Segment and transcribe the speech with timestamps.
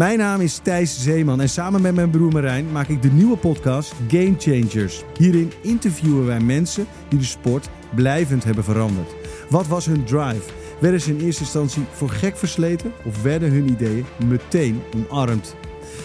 [0.00, 3.36] Mijn naam is Thijs Zeeman en samen met mijn broer Marijn maak ik de nieuwe
[3.36, 5.02] podcast Game Changers.
[5.18, 9.14] Hierin interviewen wij mensen die de sport blijvend hebben veranderd.
[9.50, 10.42] Wat was hun drive?
[10.80, 15.56] Werden ze in eerste instantie voor gek versleten of werden hun ideeën meteen omarmd?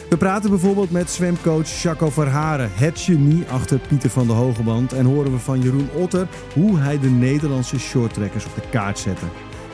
[0.09, 4.93] We praten bijvoorbeeld met zwemcoach Jaco Verharen, het genie achter Pieter van de Hogeband.
[4.93, 9.25] En horen we van Jeroen Otter hoe hij de Nederlandse shorttrekkers op de kaart zette.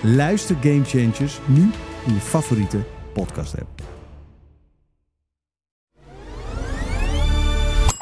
[0.02, 1.62] Luister Game Changers nu
[2.06, 2.80] in je favoriete
[3.14, 3.91] podcast app.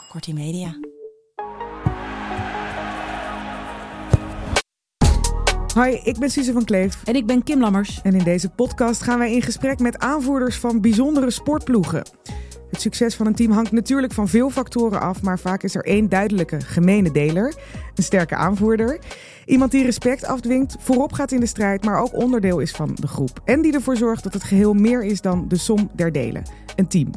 [0.10, 0.80] Kortie Media.
[5.76, 7.04] Hi, ik ben Suze van Kleef.
[7.04, 8.02] En ik ben Kim Lammers.
[8.02, 12.04] En in deze podcast gaan wij in gesprek met aanvoerders van bijzondere sportploegen.
[12.70, 15.86] Het succes van een team hangt natuurlijk van veel factoren af, maar vaak is er
[15.86, 17.56] één duidelijke gemene deler:
[17.96, 19.00] een sterke aanvoerder.
[19.46, 23.08] Iemand die respect afdwingt, voorop gaat in de strijd, maar ook onderdeel is van de
[23.08, 23.42] groep.
[23.46, 26.44] En die ervoor zorgt dat het geheel meer is dan de som der delen:
[26.76, 27.12] een team.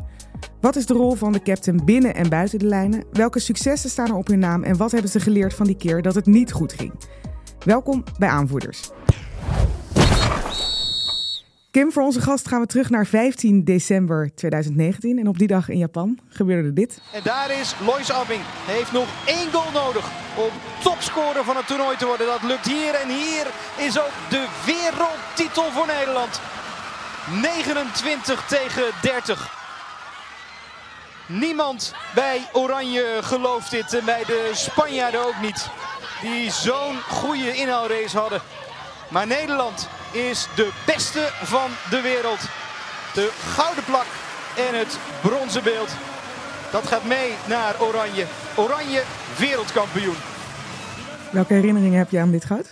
[0.60, 3.04] Wat is de rol van de captain binnen en buiten de lijnen?
[3.12, 6.02] Welke successen staan er op hun naam en wat hebben ze geleerd van die keer
[6.02, 6.92] dat het niet goed ging?
[7.64, 8.90] Welkom bij Aanvoerders.
[11.70, 15.18] Kim, voor onze gast gaan we terug naar 15 december 2019.
[15.18, 17.00] En op die dag in Japan gebeurde dit.
[17.12, 18.40] En daar is Lois Abbing.
[18.44, 20.50] Hij heeft nog één goal nodig om
[20.82, 22.26] topscorer van het toernooi te worden.
[22.26, 22.94] Dat lukt hier.
[22.94, 23.46] En hier
[23.86, 26.40] is ook de wereldtitel voor Nederland.
[27.42, 29.61] 29 tegen 30.
[31.26, 33.94] Niemand bij Oranje gelooft dit.
[33.94, 35.68] En bij de Spanjaarden ook niet.
[36.22, 38.40] Die zo'n goede inhoudrace hadden.
[39.08, 42.40] Maar Nederland is de beste van de wereld.
[43.14, 44.06] De gouden plak
[44.56, 45.90] en het bronzen beeld.
[46.70, 48.26] Dat gaat mee naar Oranje.
[48.56, 49.02] Oranje
[49.38, 50.16] wereldkampioen.
[51.30, 52.66] Welke herinneringen heb je aan dit goud?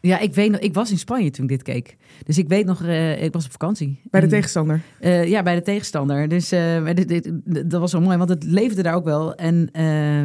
[0.00, 1.96] Ja, ik weet nog, ik was in Spanje toen ik dit keek.
[2.24, 4.00] Dus ik weet nog, uh, ik was op vakantie.
[4.10, 4.80] Bij de en, tegenstander?
[5.00, 6.28] Uh, ja, bij de tegenstander.
[6.28, 7.30] Dus uh, dit, dit,
[7.70, 9.34] dat was zo mooi, want het leefde daar ook wel.
[9.34, 9.70] En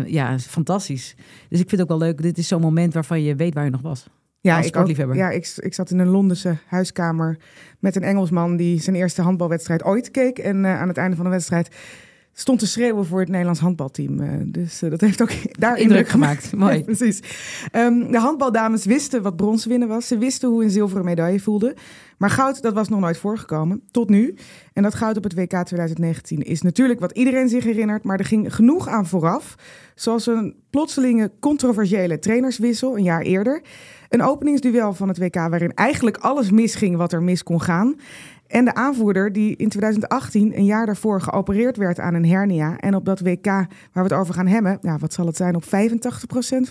[0.07, 1.15] ja, fantastisch.
[1.49, 2.21] Dus ik vind het ook wel leuk.
[2.21, 4.07] Dit is zo'n moment waarvan je weet waar je nog was.
[4.39, 7.37] Ja, ik, ook, ja ik, ik zat in een Londense huiskamer
[7.79, 10.37] met een Engelsman die zijn eerste handbalwedstrijd ooit keek.
[10.37, 11.75] En aan het einde van de wedstrijd
[12.33, 14.19] stond te schreeuwen voor het Nederlands handbalteam.
[14.19, 16.55] Uh, dus uh, dat heeft ook daar indruk gemaakt.
[16.55, 16.71] Mooi.
[16.77, 17.19] Ja, precies.
[17.71, 20.07] Um, de handbaldames wisten wat brons winnen was.
[20.07, 21.75] Ze wisten hoe een zilveren medaille voelde.
[22.17, 23.81] Maar goud, dat was nog nooit voorgekomen.
[23.91, 24.35] Tot nu.
[24.73, 28.03] En dat goud op het WK 2019 is natuurlijk wat iedereen zich herinnert.
[28.03, 29.55] Maar er ging genoeg aan vooraf.
[29.95, 33.61] Zoals een plotselinge controversiële trainerswissel een jaar eerder.
[34.09, 37.95] Een openingsduel van het WK waarin eigenlijk alles misging wat er mis kon gaan.
[38.53, 42.77] En de aanvoerder die in 2018, een jaar daarvoor, geopereerd werd aan een hernia.
[42.77, 45.55] En op dat WK waar we het over gaan hebben, ja, wat zal het zijn,
[45.55, 45.67] op 85%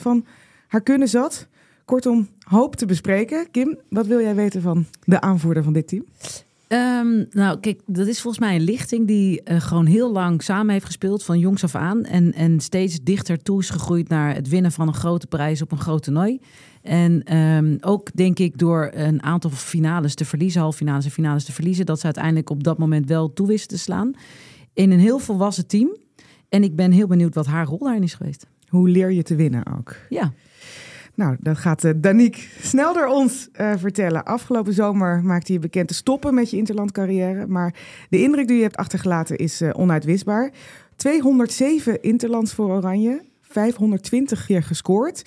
[0.01, 0.25] van
[0.67, 1.47] haar kunnen zat.
[1.85, 3.51] Kortom, hoop te bespreken.
[3.51, 6.05] Kim, wat wil jij weten van de aanvoerder van dit team?
[6.69, 10.73] Um, nou, kijk, dat is volgens mij een lichting die uh, gewoon heel lang samen
[10.73, 12.05] heeft gespeeld, van jongs af aan.
[12.05, 15.73] En, en steeds dichter toe is gegroeid naar het winnen van een grote prijs op
[15.73, 16.41] een groot toernooi.
[16.83, 21.45] En um, ook denk ik door een aantal finales te verliezen, halve finales en finales
[21.45, 24.15] te verliezen, dat ze uiteindelijk op dat moment wel toe wisten te slaan.
[24.73, 25.97] In een heel volwassen team.
[26.49, 28.47] En ik ben heel benieuwd wat haar rol daarin is geweest.
[28.69, 29.97] Hoe leer je te winnen ook?
[30.09, 30.33] Ja.
[31.15, 34.25] Nou, dat gaat uh, Danique snel door ons uh, vertellen.
[34.25, 37.47] Afgelopen zomer maakte je bekend te stoppen met je interlandcarrière.
[37.47, 37.75] Maar
[38.09, 40.53] de indruk die je hebt achtergelaten is uh, onuitwisbaar.
[40.97, 45.23] 207 interlands voor Oranje, 520 keer gescoord.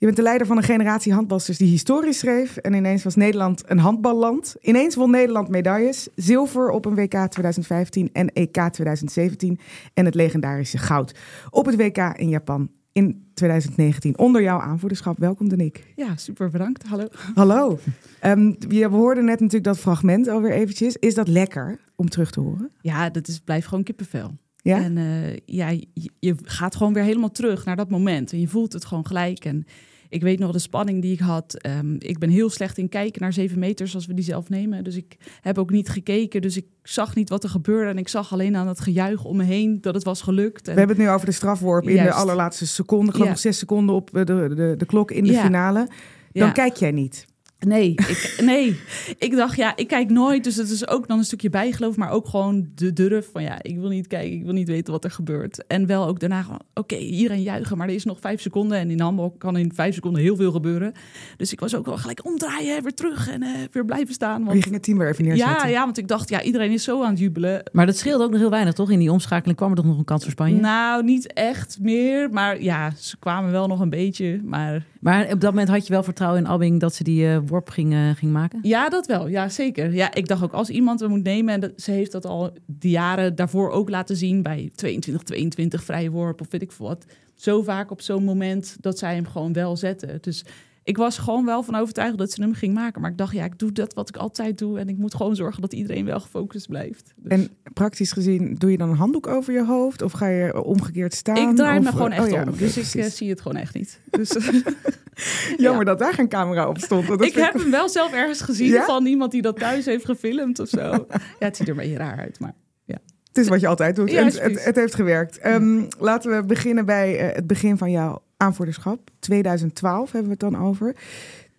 [0.00, 2.56] Je bent de leider van een generatie handbalsters die historisch schreef.
[2.56, 4.56] En ineens was Nederland een handballand.
[4.60, 6.08] Ineens won Nederland medailles.
[6.14, 9.58] Zilver op een WK 2015 en EK 2017.
[9.94, 11.14] En het legendarische goud
[11.50, 15.18] op het WK in Japan in 2019 onder jouw aanvoerderschap.
[15.18, 15.82] Welkom, Danique.
[15.96, 16.86] Ja, super bedankt.
[16.86, 17.08] Hallo.
[17.34, 17.78] Hallo.
[18.24, 20.96] Um, we hoorden net natuurlijk dat fragment alweer eventjes.
[20.96, 22.70] Is dat lekker om terug te horen?
[22.80, 24.36] Ja, dat is, blijft gewoon kippenvel.
[24.62, 24.82] Ja?
[24.82, 28.32] En uh, ja, je, je, gaat gewoon weer helemaal terug naar dat moment.
[28.32, 29.44] En je voelt het gewoon gelijk.
[29.44, 29.66] En
[30.08, 31.66] ik weet nog de spanning die ik had.
[31.66, 34.84] Um, ik ben heel slecht in kijken naar zeven meters als we die zelf nemen.
[34.84, 36.42] Dus ik heb ook niet gekeken.
[36.42, 37.90] Dus ik zag niet wat er gebeurde.
[37.90, 40.68] En ik zag alleen aan het gejuich om me heen dat het was gelukt.
[40.68, 40.72] En...
[40.72, 43.06] We hebben het nu over de strafworp in de allerlaatste seconde.
[43.06, 43.32] Ik geloof ja.
[43.32, 45.42] nog zes seconden op de, de, de klok in de ja.
[45.42, 45.88] finale.
[46.32, 46.52] Dan ja.
[46.52, 47.26] kijk jij niet.
[47.66, 48.80] Nee, ik, nee.
[49.18, 50.44] ik dacht, ja, ik kijk nooit.
[50.44, 53.62] Dus het is ook dan een stukje bijgeloof, maar ook gewoon de durf van, ja,
[53.62, 55.66] ik wil niet kijken, ik wil niet weten wat er gebeurt.
[55.66, 58.78] En wel ook daarna gewoon, oké, okay, iedereen juichen, maar er is nog vijf seconden.
[58.78, 60.92] En in handbal kan in vijf seconden heel veel gebeuren.
[61.36, 64.44] Dus ik was ook wel gelijk omdraaien, weer terug en uh, weer blijven staan.
[64.44, 64.56] Want...
[64.56, 65.56] Je ging het team weer even neerzetten.
[65.56, 67.62] Ja, ja, want ik dacht, ja, iedereen is zo aan het jubelen.
[67.72, 68.90] Maar dat scheelde ook nog heel weinig, toch?
[68.90, 70.60] In die omschakeling kwam er toch nog een kans voor Spanje?
[70.60, 74.86] Nou, niet echt meer, maar ja, ze kwamen wel nog een beetje, maar...
[74.98, 77.70] Maar op dat moment had je wel vertrouwen in Abbing dat ze die uh, worp
[77.70, 78.58] ging, uh, ging maken?
[78.62, 79.28] Ja, dat wel.
[79.28, 79.94] Ja, zeker.
[79.94, 82.90] Ja, ik dacht ook als iemand we moet nemen, en ze heeft dat al de
[82.90, 87.04] jaren daarvoor ook laten zien bij 22, 22 vrije worp of weet ik veel wat.
[87.34, 90.18] Zo vaak op zo'n moment dat zij hem gewoon wel zetten.
[90.20, 90.44] Dus
[90.88, 93.00] ik was gewoon wel van overtuigd dat ze hem ging maken.
[93.00, 94.78] Maar ik dacht, ja, ik doe dat wat ik altijd doe.
[94.78, 97.14] En ik moet gewoon zorgen dat iedereen wel gefocust blijft.
[97.16, 97.32] Dus.
[97.32, 100.02] En praktisch gezien, doe je dan een handdoek over je hoofd?
[100.02, 101.50] Of ga je omgekeerd staan?
[101.50, 102.56] Ik draai of, me gewoon echt oh, om.
[102.56, 104.00] dus ik uh, zie het gewoon echt niet.
[104.10, 104.36] Dus,
[105.56, 107.22] Jammer dat daar geen camera op stond.
[107.22, 110.68] ik heb hem wel zelf ergens gezien van iemand die dat thuis heeft gefilmd of
[110.68, 110.80] zo.
[111.10, 112.54] ja, het ziet er een beetje raar uit, maar
[112.84, 112.98] ja.
[113.28, 114.10] Het is wat je altijd doet.
[114.10, 115.46] Ja, het, het, het, heeft gewerkt.
[115.46, 119.10] Um, laten we beginnen bij uh, het begin van jouw aanvoerderschap.
[119.18, 120.96] 2012 hebben we het dan over.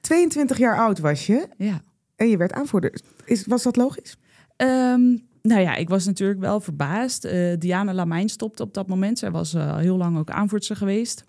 [0.01, 1.47] 22 jaar oud was je.
[1.57, 1.81] Ja.
[2.15, 3.01] En je werd aanvoerder.
[3.25, 4.17] Is, was dat logisch?
[4.57, 7.25] Um, nou ja, ik was natuurlijk wel verbaasd.
[7.25, 9.19] Uh, Diana Lamijn stopte op dat moment.
[9.19, 11.23] Zij was uh, heel lang ook aanvoerster geweest.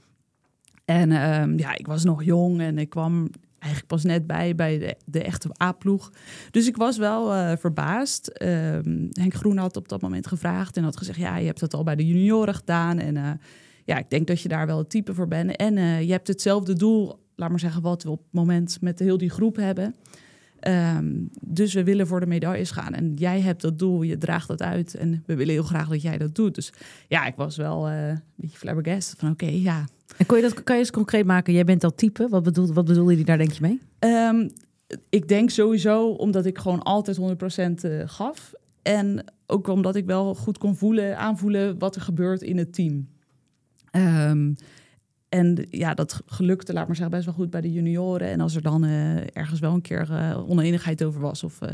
[0.85, 4.79] En um, ja, ik was nog jong en ik kwam eigenlijk pas net bij bij
[4.79, 6.13] de, de echte A-ploeg.
[6.51, 8.43] Dus ik was wel uh, verbaasd.
[8.43, 11.19] Um, Henk Groen had op dat moment gevraagd en had gezegd...
[11.19, 13.41] ja, je hebt het al bij de junioren gedaan en
[13.85, 15.57] ja, ik denk dat je daar wel het type voor bent.
[15.57, 18.99] En uh, je hebt hetzelfde doel, laat maar zeggen, wat we op het moment met
[18.99, 19.95] heel die groep hebben.
[20.69, 22.95] Um, dus we willen voor de medailles gaan.
[22.95, 24.95] En jij hebt dat doel, je draagt dat uit.
[24.95, 26.55] En we willen heel graag dat jij dat doet.
[26.55, 26.73] Dus
[27.09, 29.85] ja, ik was wel uh, een beetje flabbergasted van oké, okay, ja.
[30.17, 31.53] En kon je dat, kan je eens concreet maken?
[31.53, 32.29] Jij bent dat type.
[32.29, 33.81] Wat bedoel, wat bedoel je daar denk je mee?
[34.13, 34.51] Um,
[35.09, 37.23] ik denk sowieso omdat ik gewoon altijd 100%
[37.91, 38.53] uh, gaf.
[38.83, 43.09] En ook omdat ik wel goed kon voelen, aanvoelen wat er gebeurt in het team.
[43.93, 44.57] Um,
[45.29, 48.29] en ja, dat gelukte, laat maar zeggen, best wel goed bij de junioren.
[48.29, 51.69] En als er dan uh, ergens wel een keer uh, oneenigheid over was of uh,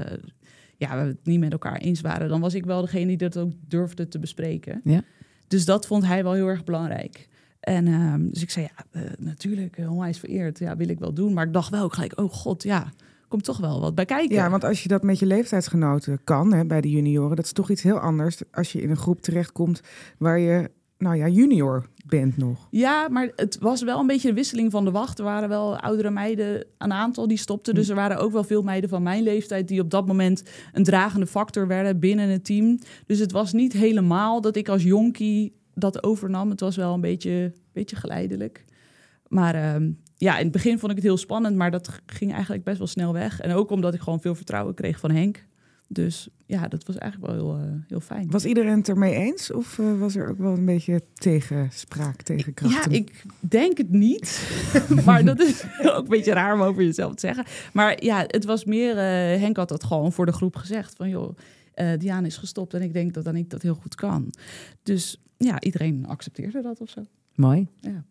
[0.77, 3.39] ja, we het niet met elkaar eens waren, dan was ik wel degene die dat
[3.39, 4.81] ook durfde te bespreken.
[4.85, 5.03] Ja.
[5.49, 7.29] Dus dat vond hij wel heel erg belangrijk.
[7.61, 10.59] En um, dus ik zei, ja, natuurlijk, onwijs vereerd.
[10.59, 11.33] Ja, wil ik wel doen.
[11.33, 12.93] Maar ik dacht wel ook gelijk, oh god, ja,
[13.29, 14.35] komt toch wel wat bij kijken.
[14.35, 17.53] Ja, want als je dat met je leeftijdsgenoten kan, hè, bij de junioren, dat is
[17.53, 19.81] toch iets heel anders als je in een groep terechtkomt
[20.19, 22.69] waar je nou ja, junior bent nog.
[22.71, 25.19] Ja, maar het was wel een beetje een wisseling van de wacht.
[25.19, 27.75] Er waren wel oudere meiden, een aantal die stopten.
[27.75, 30.85] Dus er waren ook wel veel meiden van mijn leeftijd die op dat moment een
[30.85, 32.79] dragende factor werden binnen het team.
[33.07, 36.51] Dus het was niet helemaal dat ik als jonkie dat overnam.
[36.51, 38.65] Het was wel een beetje, beetje geleidelijk.
[39.29, 42.65] Maar uh, ja, in het begin vond ik het heel spannend, maar dat ging eigenlijk
[42.65, 43.41] best wel snel weg.
[43.41, 45.45] En ook omdat ik gewoon veel vertrouwen kreeg van Henk.
[45.89, 48.31] Dus ja, dat was eigenlijk wel heel, uh, heel fijn.
[48.31, 49.53] Was iedereen het ermee eens?
[49.53, 52.93] Of uh, was er ook wel een beetje tegenspraak, tegenkrachten?
[52.93, 54.51] Ja, ik denk het niet.
[55.05, 57.45] maar dat is ook een beetje raar om over jezelf te zeggen.
[57.73, 58.91] Maar ja, het was meer...
[58.91, 60.95] Uh, Henk had dat gewoon voor de groep gezegd.
[60.97, 61.37] Van joh,
[61.99, 64.33] Diana is gestopt en ik denk dat dan ik dat heel goed kan.
[64.83, 67.03] Dus ja, iedereen accepteerde dat of zo.
[67.35, 67.69] Mooi.
[67.81, 68.05] Ja.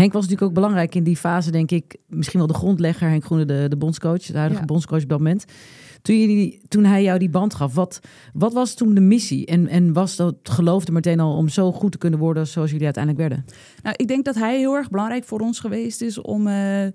[0.00, 1.96] Henk was natuurlijk ook belangrijk in die fase, denk ik.
[2.06, 4.66] Misschien wel de grondlegger, Henk Groene, de, de bondscoach, de huidige ja.
[4.66, 5.44] bondscoach op dat moment.
[6.02, 8.00] Toen, toen hij jou die band gaf, wat,
[8.32, 9.46] wat was toen de missie?
[9.46, 12.84] En, en was dat geloofde meteen al om zo goed te kunnen worden zoals jullie
[12.84, 13.44] uiteindelijk werden?
[13.82, 16.86] Nou, ik denk dat hij heel erg belangrijk voor ons geweest is om, uh,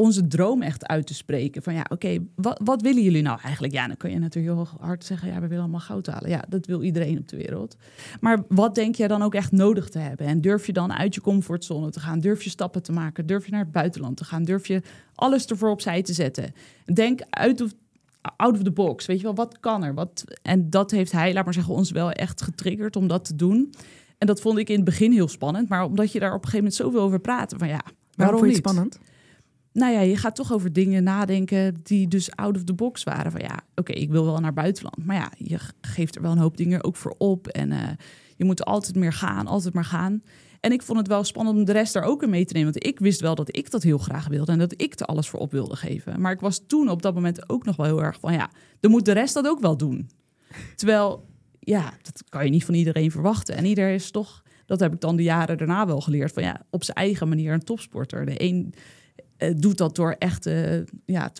[0.00, 1.62] onze droom echt uit te spreken.
[1.62, 3.72] Van ja, oké, wat, wat willen jullie nou eigenlijk?
[3.72, 6.30] Ja, dan kun je natuurlijk heel hard zeggen, ja, we willen allemaal goud halen.
[6.30, 7.76] Ja, dat wil iedereen op de wereld.
[8.20, 10.26] Maar wat denk je dan ook echt nodig te hebben?
[10.26, 12.20] En durf je dan uit je comfortzone te gaan?
[12.20, 13.26] Durf je stappen te maken?
[13.26, 14.44] Durf je naar het buitenland te gaan?
[14.44, 14.82] Durf je
[15.14, 16.52] alles ervoor opzij te zetten?
[16.84, 17.64] Denk uit
[18.36, 19.06] out of the box.
[19.06, 19.94] Weet je wel, wat kan er?
[19.94, 23.36] Wat, en dat heeft hij, laat maar zeggen, ons wel echt getriggerd om dat te
[23.36, 23.74] doen.
[24.18, 25.68] En dat vond ik in het begin heel spannend.
[25.68, 27.54] Maar omdat je daar op een gegeven moment zoveel over praat.
[27.56, 27.80] Van ja,
[28.14, 28.56] waarom, niet?
[28.56, 28.98] spannend?
[29.72, 33.32] Nou ja, je gaat toch over dingen nadenken die dus out of the box waren.
[33.32, 35.04] Van ja, oké, ik wil wel naar buitenland.
[35.04, 37.46] Maar ja, je geeft er wel een hoop dingen ook voor op.
[37.46, 37.88] En uh,
[38.36, 40.22] je moet altijd meer gaan, altijd maar gaan.
[40.60, 42.72] En ik vond het wel spannend om de rest daar ook in mee te nemen.
[42.72, 45.28] Want ik wist wel dat ik dat heel graag wilde en dat ik er alles
[45.28, 46.20] voor op wilde geven.
[46.20, 48.50] Maar ik was toen op dat moment ook nog wel heel erg van ja,
[48.80, 50.10] dan moet de rest dat ook wel doen.
[50.76, 51.26] Terwijl,
[51.60, 53.56] ja, dat kan je niet van iedereen verwachten.
[53.56, 56.62] En iedereen is toch, dat heb ik dan de jaren daarna wel geleerd, van ja,
[56.70, 58.26] op zijn eigen manier een topsporter.
[58.26, 58.74] De een
[59.38, 61.32] uh, doet dat door echt uh, ja,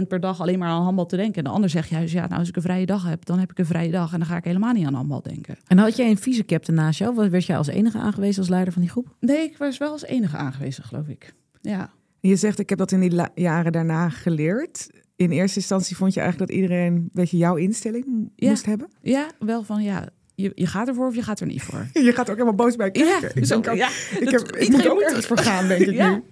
[0.00, 1.36] 200% per dag alleen maar aan handbal te denken.
[1.36, 3.50] En de ander zegt juist, ja, nou als ik een vrije dag heb, dan heb
[3.50, 5.56] ik een vrije dag en dan ga ik helemaal niet aan handbal denken.
[5.66, 7.30] En had jij een vice-captain naast jou?
[7.30, 9.14] Werd jij als enige aangewezen als leider van die groep?
[9.20, 11.34] Nee, ik was wel als enige aangewezen, geloof ik.
[11.60, 11.90] Ja.
[12.20, 14.90] Je zegt, ik heb dat in die jaren daarna geleerd.
[15.16, 18.48] In eerste instantie vond je eigenlijk dat iedereen een beetje jouw instelling ja.
[18.48, 18.88] moest hebben?
[19.02, 21.86] Ja, wel van ja, je, je gaat ervoor of je gaat er niet voor.
[22.06, 23.28] Je gaat ook helemaal boos bij kijken.
[23.28, 23.88] Ja, ik, zo, denk ook, ja,
[24.20, 26.10] ik, heb, ik moet ook ergens voor gaan, denk ik ja.
[26.10, 26.22] nu.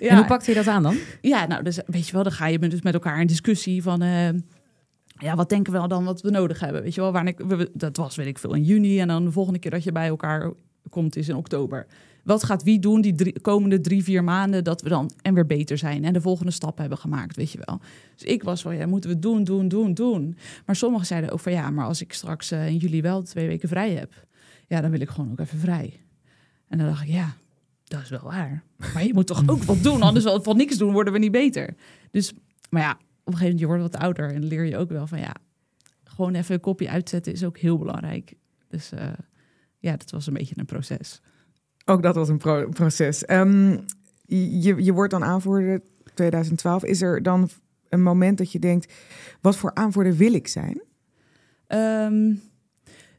[0.00, 0.08] Ja.
[0.08, 0.96] En hoe pakt je dat aan dan?
[1.20, 4.02] Ja, nou, dus weet je wel, dan ga je dus met elkaar in discussie van...
[4.02, 4.28] Uh,
[5.18, 6.82] ja, wat denken we dan wat we nodig hebben?
[6.82, 9.00] Weet je wel, waar ik, we, dat was, weet ik veel, in juni.
[9.00, 10.52] En dan de volgende keer dat je bij elkaar
[10.90, 11.86] komt is in oktober.
[12.24, 15.78] Wat gaat wie doen die komende drie, vier maanden dat we dan en weer beter
[15.78, 17.80] zijn en de volgende stap hebben gemaakt, weet je wel.
[18.14, 20.36] Dus ik was van ja, moeten we doen, doen, doen, doen.
[20.66, 23.46] Maar sommigen zeiden ook van ja, maar als ik straks uh, in juli wel twee
[23.46, 24.26] weken vrij heb,
[24.66, 26.00] ja, dan wil ik gewoon ook even vrij.
[26.68, 27.36] En dan dacht ik ja,
[27.84, 28.62] dat is wel waar.
[28.94, 31.74] Maar je moet toch ook wat doen, anders van niks doen worden we niet beter.
[32.10, 32.32] Dus,
[32.70, 35.06] maar ja, op een gegeven moment je wordt wat ouder en leer je ook wel
[35.06, 35.34] van ja,
[36.04, 38.34] gewoon even een kopje uitzetten is ook heel belangrijk.
[38.68, 39.00] Dus uh,
[39.78, 41.20] ja, dat was een beetje een proces.
[41.90, 43.30] Ook dat was een proces.
[43.30, 43.84] Um,
[44.26, 45.82] je, je wordt dan aanvoerder
[46.14, 46.84] 2012.
[46.84, 47.48] Is er dan
[47.88, 48.92] een moment dat je denkt,
[49.40, 50.82] wat voor aanvoerder wil ik zijn?
[51.68, 52.40] Um,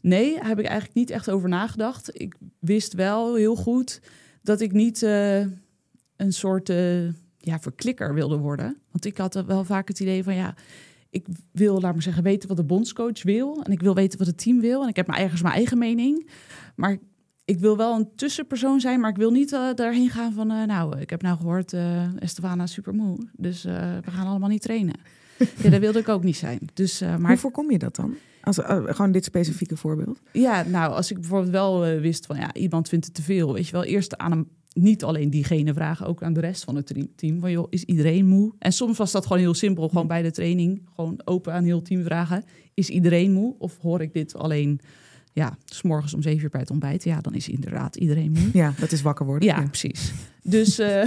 [0.01, 2.21] nee, heb ik eigenlijk niet echt over nagedacht.
[2.21, 4.01] Ik wist wel heel goed
[4.41, 5.39] dat ik niet uh,
[6.15, 7.03] een soort uh,
[7.37, 8.77] ja, verklikker wilde worden.
[8.91, 10.55] Want ik had wel vaak het idee van ja,
[11.09, 13.63] ik wil, laat maar zeggen, weten wat de bondscoach wil.
[13.63, 14.83] En ik wil weten wat het team wil.
[14.83, 16.29] En ik heb maar ergens mijn eigen mening.
[16.75, 16.97] Maar
[17.51, 20.51] ik wil wel een tussenpersoon zijn, maar ik wil niet uh, daarheen gaan van...
[20.51, 24.95] Uh, nou, ik heb nou gehoord, uh, Estefana supermoe, dus we gaan allemaal niet trainen.
[25.63, 26.59] ja, dat wilde ik ook niet zijn.
[26.73, 27.27] Dus, maar...
[27.27, 28.15] Hoe voorkom je dat dan?
[28.41, 30.19] Als, gewoon dit specifieke voorbeeld.
[30.31, 33.53] Ja, nou, als ik bijvoorbeeld wel wist van ja, iemand vindt het te veel.
[33.53, 36.75] Weet je wel, eerst aan hem, niet alleen diegene vragen, ook aan de rest van
[36.75, 37.39] het team.
[37.39, 38.53] Van joh, is iedereen moe?
[38.59, 40.81] En soms was dat gewoon heel simpel, gewoon bij de training.
[40.95, 42.43] Gewoon open aan heel team vragen.
[42.73, 43.55] Is iedereen moe?
[43.57, 44.79] Of hoor ik dit alleen
[45.33, 48.49] ja, s morgens om zeven uur bij het ontbijt, ja, dan is inderdaad iedereen moe.
[48.53, 49.47] Ja, dat is wakker worden.
[49.47, 50.13] Ja, precies.
[50.43, 51.03] Dus, uh,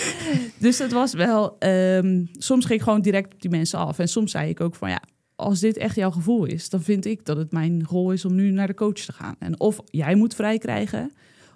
[0.58, 3.98] dus het was wel, um, soms ging ik gewoon direct op die mensen af.
[3.98, 5.02] En soms zei ik ook van ja,
[5.36, 8.34] als dit echt jouw gevoel is, dan vind ik dat het mijn rol is om
[8.34, 9.34] nu naar de coach te gaan.
[9.38, 11.12] En of jij moet vrij krijgen,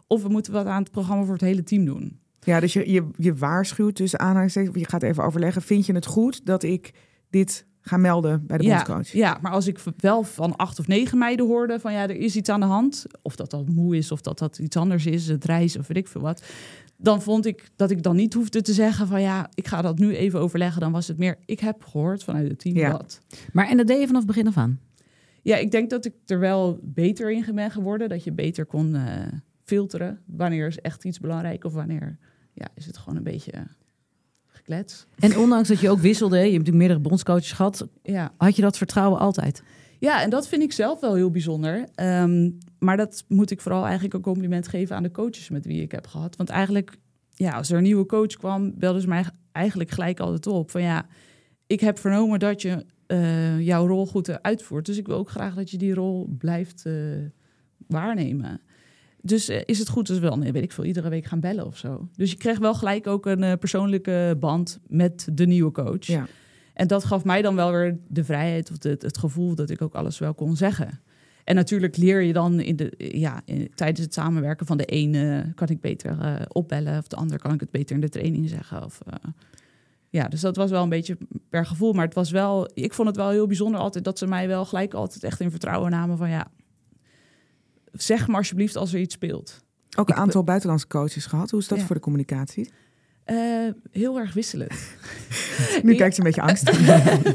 [0.07, 2.19] of we moeten wat aan het programma voor het hele team doen.
[2.41, 6.07] Ja, dus je, je, je waarschuwt dus aan, je gaat even overleggen, vind je het
[6.07, 6.93] goed dat ik
[7.31, 9.13] dit gaan melden bij de ja, bondscoach.
[9.13, 12.37] Ja, maar als ik wel van acht of negen meiden hoorde van ja, er is
[12.37, 15.29] iets aan de hand, of dat dat moe is, of dat dat iets anders is,
[15.29, 16.43] het reizen of weet ik veel wat,
[16.97, 19.99] dan vond ik dat ik dan niet hoefde te zeggen van ja, ik ga dat
[19.99, 20.81] nu even overleggen.
[20.81, 22.91] Dan was het meer, ik heb gehoord vanuit het team ja.
[22.91, 23.21] dat.
[23.53, 24.81] Maar en dat deed je vanaf begin af aan?
[25.43, 28.95] Ja, ik denk dat ik er wel beter in ben geworden, dat je beter kon
[28.95, 29.03] uh,
[29.65, 32.19] filteren wanneer is echt iets belangrijk of wanneer
[32.53, 33.53] ja, is het gewoon een beetje
[35.19, 38.33] en ondanks dat je ook wisselde, je hebt natuurlijk meerdere bondscoaches gehad, ja.
[38.37, 39.63] had je dat vertrouwen altijd?
[39.99, 41.89] Ja, en dat vind ik zelf wel heel bijzonder.
[41.97, 45.83] Um, maar dat moet ik vooral eigenlijk een compliment geven aan de coaches met wie
[45.83, 46.37] ik heb gehad.
[46.37, 46.97] Want eigenlijk,
[47.35, 50.71] ja, als er een nieuwe coach kwam, belden ze mij eigenlijk gelijk altijd op.
[50.71, 51.07] Van ja,
[51.67, 54.87] ik heb vernomen dat je uh, jouw rol goed uitvoert.
[54.87, 56.95] Dus ik wil ook graag dat je die rol blijft uh,
[57.87, 58.61] waarnemen.
[59.23, 61.67] Dus uh, is het goed als we dan, weet ik veel, iedere week gaan bellen
[61.67, 62.09] of zo.
[62.17, 66.07] Dus je kreeg wel gelijk ook een uh, persoonlijke band met de nieuwe coach.
[66.07, 66.27] Ja.
[66.75, 69.83] En dat gaf mij dan wel weer de vrijheid of het, het gevoel dat ik
[69.83, 71.01] ook alles wel kon zeggen.
[71.45, 75.53] En natuurlijk leer je dan in de, ja, in, tijdens het samenwerken van de ene
[75.55, 78.49] kan ik beter uh, opbellen, of de ander kan ik het beter in de training
[78.49, 78.85] zeggen.
[78.85, 79.01] Of,
[80.11, 81.17] ja, dus dat was wel een beetje
[81.49, 81.93] per gevoel.
[81.93, 84.65] Maar het was wel, ik vond het wel heel bijzonder altijd dat ze mij wel
[84.65, 86.51] gelijk altijd echt in vertrouwen namen van ja,
[87.93, 89.65] zeg maar alsjeblieft als er iets speelt.
[89.97, 91.51] Ook een aantal buitenlandse coaches gehad.
[91.51, 92.71] Hoe is dat voor de communicatie?
[93.27, 94.73] Uh, heel erg wisselend.
[95.83, 96.71] nu kijkt ze een beetje angst.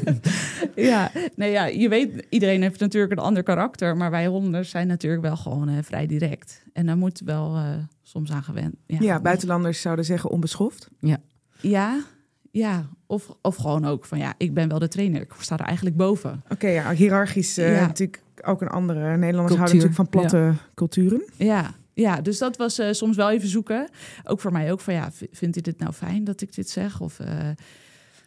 [0.91, 3.98] ja, nee, ja, je weet, iedereen heeft natuurlijk een ander karakter.
[3.98, 6.63] Maar wij Hollanders zijn natuurlijk wel gewoon uh, vrij direct.
[6.74, 7.67] En daar moet wel uh,
[8.01, 8.75] soms aan gewend.
[8.86, 10.89] Ja, ja, buitenlanders zouden zeggen onbeschoft.
[11.00, 11.17] Ja,
[11.60, 12.03] ja,
[12.51, 12.89] ja.
[13.05, 15.22] Of, of gewoon ook van ja, ik ben wel de trainer.
[15.22, 16.41] Ik sta er eigenlijk boven.
[16.43, 19.17] Oké, okay, ja, hiërarchisch natuurlijk ook een andere.
[19.17, 19.57] Nederlanders Cultuur.
[19.57, 20.55] houden natuurlijk van platte ja.
[20.75, 21.23] culturen.
[21.38, 23.89] Ja, ja, dus dat was uh, soms wel even zoeken.
[24.23, 27.01] Ook voor mij ook van ja, vindt u dit nou fijn dat ik dit zeg?
[27.01, 27.27] Of uh,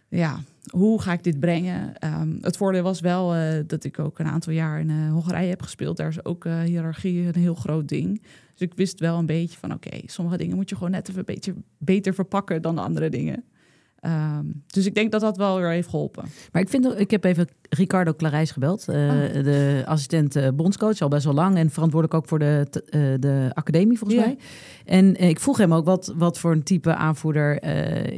[0.08, 1.92] ja, hoe ga ik dit brengen?
[2.20, 5.62] Um, het voordeel was wel uh, dat ik ook een aantal jaar in Hongarije heb
[5.62, 5.96] gespeeld.
[5.96, 8.22] Daar is ook hiërarchie een heel groot ding.
[8.54, 11.08] Dus ik wist wel een beetje van oké, okay, sommige dingen moet je gewoon net
[11.08, 13.44] even een beetje beter verpakken dan de andere dingen.
[14.04, 16.24] Um, dus ik denk dat dat wel weer heeft geholpen.
[16.52, 19.44] Maar ik vind, ik heb even Ricardo Clarijs gebeld, uh, oh.
[19.44, 23.50] de assistent uh, bondscoach, al best wel lang en verantwoordelijk ook voor de, uh, de
[23.52, 24.38] academie volgens mij.
[24.84, 27.64] En ik vroeg hem ook wat, wat voor een type aanvoerder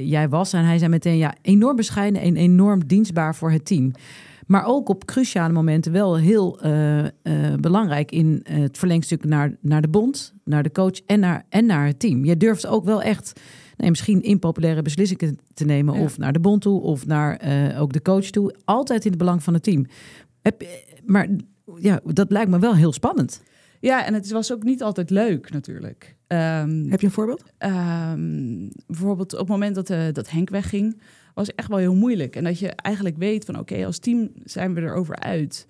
[0.05, 0.53] jij was.
[0.53, 3.93] En hij zei meteen, ja, enorm bescheiden en enorm dienstbaar voor het team.
[4.47, 6.59] Maar ook op cruciale momenten wel heel
[7.61, 11.87] belangrijk in het verlengstuk naar, naar de bond, naar de coach en naar, en naar
[11.87, 12.25] het team.
[12.25, 13.41] Je durft ook wel echt
[13.79, 15.95] nee, misschien impopulaire beslissingen te nemen.
[15.95, 18.55] Of naar de bond toe, of naar uh, ook de coach toe.
[18.65, 19.87] Altijd in het belang van het team.
[20.43, 20.65] Heb,
[21.07, 21.29] maar
[21.79, 23.43] ja, dat lijkt me wel heel spannend.
[23.81, 26.17] Ja, en het was ook niet altijd leuk natuurlijk.
[26.29, 27.43] Um, Heb je een voorbeeld?
[27.59, 31.01] Um, bijvoorbeeld op het moment dat, uh, dat Henk wegging,
[31.35, 32.37] was echt wel heel moeilijk.
[32.37, 35.67] En dat je eigenlijk weet van oké, okay, als team zijn we erover uit.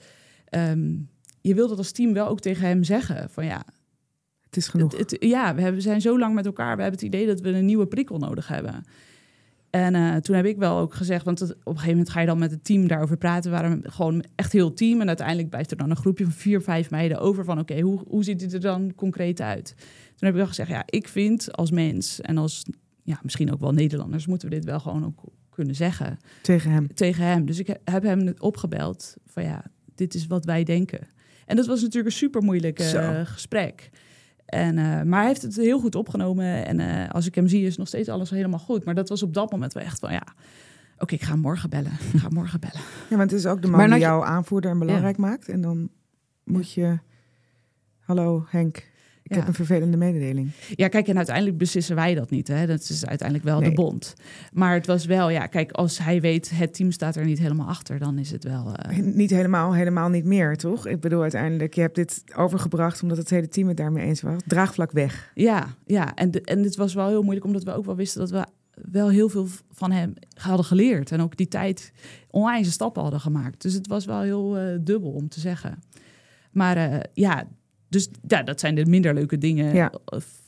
[0.51, 1.09] Um,
[1.41, 3.65] je wil dat als team wel ook tegen hem zeggen van ja,
[4.49, 4.97] Het is genoeg.
[4.97, 6.77] Het, ja, we hebben, zijn zo lang met elkaar.
[6.77, 8.85] We hebben het idee dat we een nieuwe prikkel nodig hebben.
[9.71, 12.21] En uh, toen heb ik wel ook gezegd, want het, op een gegeven moment ga
[12.21, 13.51] je dan met het team daarover praten.
[13.51, 15.01] We waren gewoon echt heel team.
[15.01, 17.59] En uiteindelijk blijft er dan een groepje van vier, vijf meiden over van...
[17.59, 19.75] oké, hoe, hoe ziet het er dan concreet uit?
[19.77, 22.65] Toen heb ik wel gezegd, ja, ik vind als mens en als
[23.03, 24.27] ja, misschien ook wel Nederlanders...
[24.27, 26.19] moeten we dit wel gewoon ook kunnen zeggen.
[26.43, 26.95] Tegen hem?
[26.95, 27.47] Tegen hem.
[27.47, 29.65] Dus ik heb hem opgebeld van ja,
[29.95, 31.09] dit is wat wij denken.
[31.47, 33.91] En dat was natuurlijk een super moeilijk uh, gesprek.
[34.49, 36.67] En, uh, maar hij heeft het heel goed opgenomen.
[36.67, 38.85] En uh, als ik hem zie, is nog steeds alles helemaal goed.
[38.85, 40.23] Maar dat was op dat moment wel echt van ja.
[40.99, 41.93] Oké, ik ga morgen bellen.
[42.13, 42.81] Ik ga morgen bellen.
[43.11, 45.23] Ja, maar het is ook de man die jou aanvoerder en belangrijk ja.
[45.23, 45.49] maakt.
[45.49, 45.89] En dan
[46.45, 46.99] moet je.
[47.99, 48.91] Hallo Henk,
[49.29, 50.51] ik heb een vervelende mededeling.
[50.75, 52.49] Ja, kijk, en uiteindelijk beslissen wij dat niet.
[52.49, 52.67] Hè?
[52.67, 54.15] Dat is uiteindelijk wel de bond.
[54.53, 57.67] Maar het was wel, ja, kijk, als hij weet, het team staat er niet helemaal
[57.69, 58.73] achter, dan is het wel.
[58.91, 58.99] Uh...
[58.99, 60.87] Niet helemaal, helemaal niet meer, toch?
[60.87, 64.43] Ik bedoel, uiteindelijk, je hebt dit overgebracht omdat het hele team het daarmee eens was.
[64.47, 65.31] Draagvlak weg.
[65.35, 66.15] Ja, ja.
[66.15, 68.47] En, de, en dit was wel heel moeilijk, omdat we ook wel wisten dat we
[68.91, 71.13] wel heel veel van hem hadden geleerd.
[71.13, 71.93] En ook die tijd
[72.31, 73.63] onwijze stappen hadden gemaakt.
[73.63, 75.83] Dus het was wel heel uh, dubbel om te zeggen.
[76.51, 77.45] Maar uh, ja,
[77.89, 79.93] dus ja, dat zijn de minder leuke dingen ja.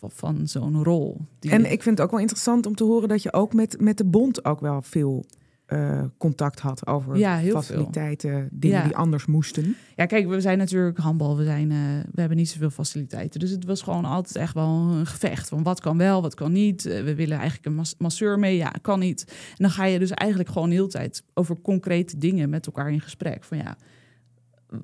[0.00, 1.20] van zo'n rol.
[1.40, 3.96] en ik vind het ook wel interessant om te horen dat je ook met, met
[3.96, 5.24] de bond ook wel veel
[5.72, 8.48] uh, contact had over ja, faciliteiten, veel.
[8.50, 8.84] dingen ja.
[8.84, 9.76] die anders moesten.
[9.96, 11.78] Ja, kijk, we zijn natuurlijk handbal, we, zijn, uh,
[12.12, 13.40] we hebben niet zoveel faciliteiten.
[13.40, 16.52] Dus het was gewoon altijd echt wel een gevecht van wat kan wel, wat kan
[16.52, 16.86] niet.
[16.86, 19.24] Uh, we willen eigenlijk een mas masseur mee, ja, kan niet.
[19.28, 22.92] En dan ga je dus eigenlijk gewoon de hele tijd over concrete dingen met elkaar
[22.92, 23.44] in gesprek.
[23.44, 23.76] Van ja,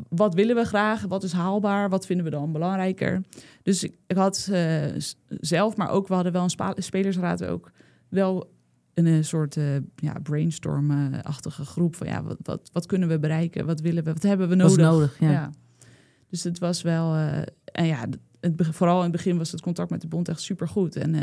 [0.08, 1.02] wat willen we graag?
[1.02, 1.88] Wat is haalbaar?
[1.88, 3.22] Wat vinden we dan belangrijker?
[3.62, 4.84] Dus ik, ik had uh,
[5.28, 7.70] zelf, maar ook we hadden wel een spelersraad ook
[8.08, 8.50] wel
[8.94, 13.66] een, een soort uh, ja, brainstorm-achtige groep van ja, wat, wat, wat, kunnen we bereiken?
[13.66, 14.12] Wat willen we?
[14.12, 14.76] Wat hebben we nodig?
[14.76, 15.30] nodig ja.
[15.30, 15.50] ja.
[16.30, 18.06] Dus het was wel uh, en ja,
[18.40, 21.14] het, vooral in het begin was het contact met de bond echt super goed en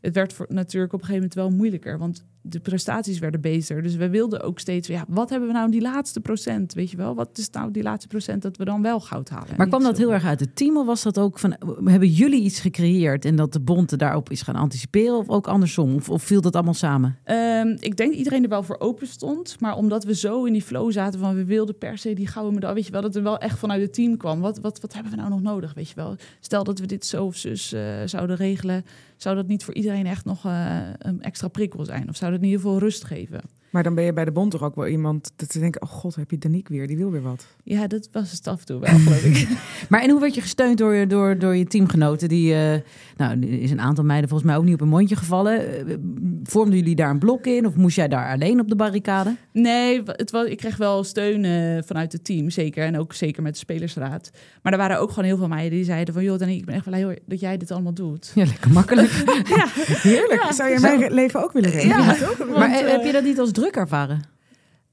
[0.00, 3.82] het werd voor, natuurlijk op een gegeven moment wel moeilijker, want de prestaties werden beter.
[3.82, 6.96] Dus we wilden ook steeds, ja, wat hebben we nou die laatste procent, weet je
[6.96, 7.14] wel?
[7.14, 9.54] Wat is nou die laatste procent dat we dan wel goud halen?
[9.56, 12.42] Maar kwam dat heel erg uit het team of was dat ook van, hebben jullie
[12.42, 15.94] iets gecreëerd en dat de bond daarop is gaan anticiperen of ook andersom?
[15.94, 17.18] Of, of viel dat allemaal samen?
[17.24, 20.62] Um, ik denk iedereen er wel voor open stond, maar omdat we zo in die
[20.62, 23.22] flow zaten van we wilden per se die gouden medaille, weet je wel, dat er
[23.22, 24.40] wel echt vanuit het team kwam.
[24.40, 26.16] Wat, wat, wat hebben we nou nog nodig, weet je wel?
[26.40, 28.84] Stel dat we dit zo of zus uh, zouden regelen,
[29.16, 32.08] zou dat niet voor iedereen echt nog uh, een extra prikkel zijn?
[32.08, 33.40] Of zou dat in ieder geval rust geven?
[33.70, 35.88] Maar dan ben je bij de bond toch ook wel iemand dat ze denken: oh
[35.88, 36.86] god, heb je Danique weer?
[36.86, 37.46] Die wil weer wat.
[37.64, 39.48] Ja, dat was het af en toe wel, geloof ik.
[39.90, 42.28] maar en hoe werd je gesteund door, door, door je teamgenoten?
[42.28, 42.74] Die, uh,
[43.16, 45.88] nou, is een aantal meiden volgens mij ook niet op een mondje gevallen.
[45.88, 45.96] Uh,
[46.42, 47.66] vormden jullie daar een blok in?
[47.66, 49.36] Of moest jij daar alleen op de barricade?
[49.52, 52.84] Nee, het was, ik kreeg wel steun uh, vanuit het team, zeker.
[52.84, 54.30] En ook zeker met de spelersraad.
[54.62, 56.22] Maar er waren ook gewoon heel veel meiden die zeiden van...
[56.22, 58.32] joh, Danique, ik ben echt wel heel dat jij dit allemaal doet.
[58.34, 59.10] Ja, lekker makkelijk.
[59.56, 59.66] ja.
[59.74, 60.42] Heerlijk.
[60.42, 60.52] Ja.
[60.52, 61.96] Zou je mijn leven ook willen regelen?
[61.96, 62.16] Ja.
[62.58, 64.22] maar heb je dat niet als druk ervaren?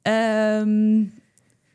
[0.02, 1.14] Um,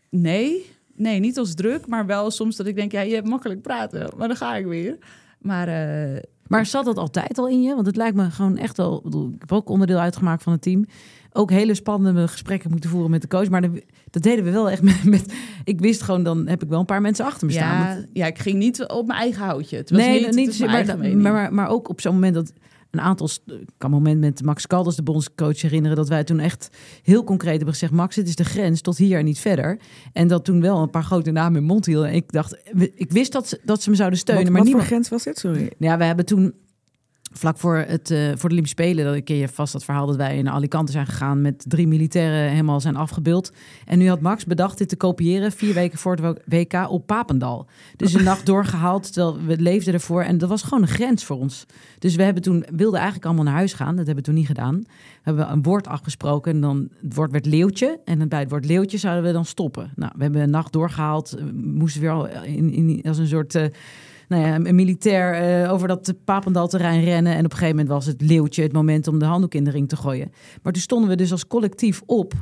[0.08, 0.78] nee.
[0.94, 4.10] Nee, niet als druk, maar wel soms dat ik denk, ja, je hebt makkelijk praten,
[4.16, 4.98] maar dan ga ik weer.
[5.38, 7.74] Maar, uh, maar zat dat altijd al in je?
[7.74, 9.00] Want het lijkt me gewoon echt wel.
[9.02, 10.86] Bedoel, ik heb ook onderdeel uitgemaakt van het team.
[11.32, 13.48] Ook hele spannende gesprekken moeten voeren met de coach.
[13.48, 13.62] Maar
[14.10, 15.32] dat deden we wel echt met, met,
[15.64, 17.96] Ik wist gewoon, dan heb ik wel een paar mensen achter me staan.
[17.96, 19.76] Ja, ja ik ging niet op mijn eigen houtje.
[19.76, 22.52] Het was nee, niet, niet maar, maar, maar, maar, ook op zo'n moment dat
[22.90, 26.68] een aantal, ik kan moment met Max Kalders, de bondscoach, herinneren dat wij toen echt
[27.02, 29.78] heel concreet hebben gezegd: Max, dit is de grens tot hier en niet verder.
[30.12, 32.08] En dat toen wel een paar grote namen in mond hielden.
[32.08, 32.56] En ik dacht,
[32.94, 34.44] ik wist dat ze, dat ze me zouden steunen.
[34.44, 34.88] Wat, maar wat niemand...
[34.88, 35.38] voor grens was dit?
[35.38, 35.72] Sorry.
[35.78, 36.54] Ja, we hebben toen
[37.32, 40.16] vlak voor, het, uh, voor de Olympische Spelen, dat ken je vast dat verhaal dat
[40.16, 43.52] wij naar Alicante zijn gegaan met drie militairen helemaal zijn afgebeeld.
[43.86, 47.66] En nu had Max bedacht dit te kopiëren vier weken voor het WK op Papendal.
[47.96, 50.22] Dus een nacht doorgehaald, terwijl we leefden ervoor.
[50.22, 51.66] En dat was gewoon een grens voor ons.
[51.98, 53.96] Dus we hebben toen, wilden eigenlijk allemaal naar huis gaan.
[53.96, 54.78] Dat hebben we toen niet gedaan.
[54.78, 58.00] We hebben een woord afgesproken en dan het woord werd leeuwtje.
[58.04, 59.90] En bij het woord leeuwtje zouden we dan stoppen.
[59.96, 61.36] Nou, we hebben een nacht doorgehaald.
[61.52, 63.54] moesten weer al in, in, als een soort...
[63.54, 63.64] Uh,
[64.30, 67.32] nou ja, een militair uh, over dat Papendal-terrein rennen.
[67.32, 69.70] En op een gegeven moment was het leeuwtje het moment om de handdoek in de
[69.70, 70.32] ring te gooien.
[70.62, 72.34] Maar toen stonden we dus als collectief op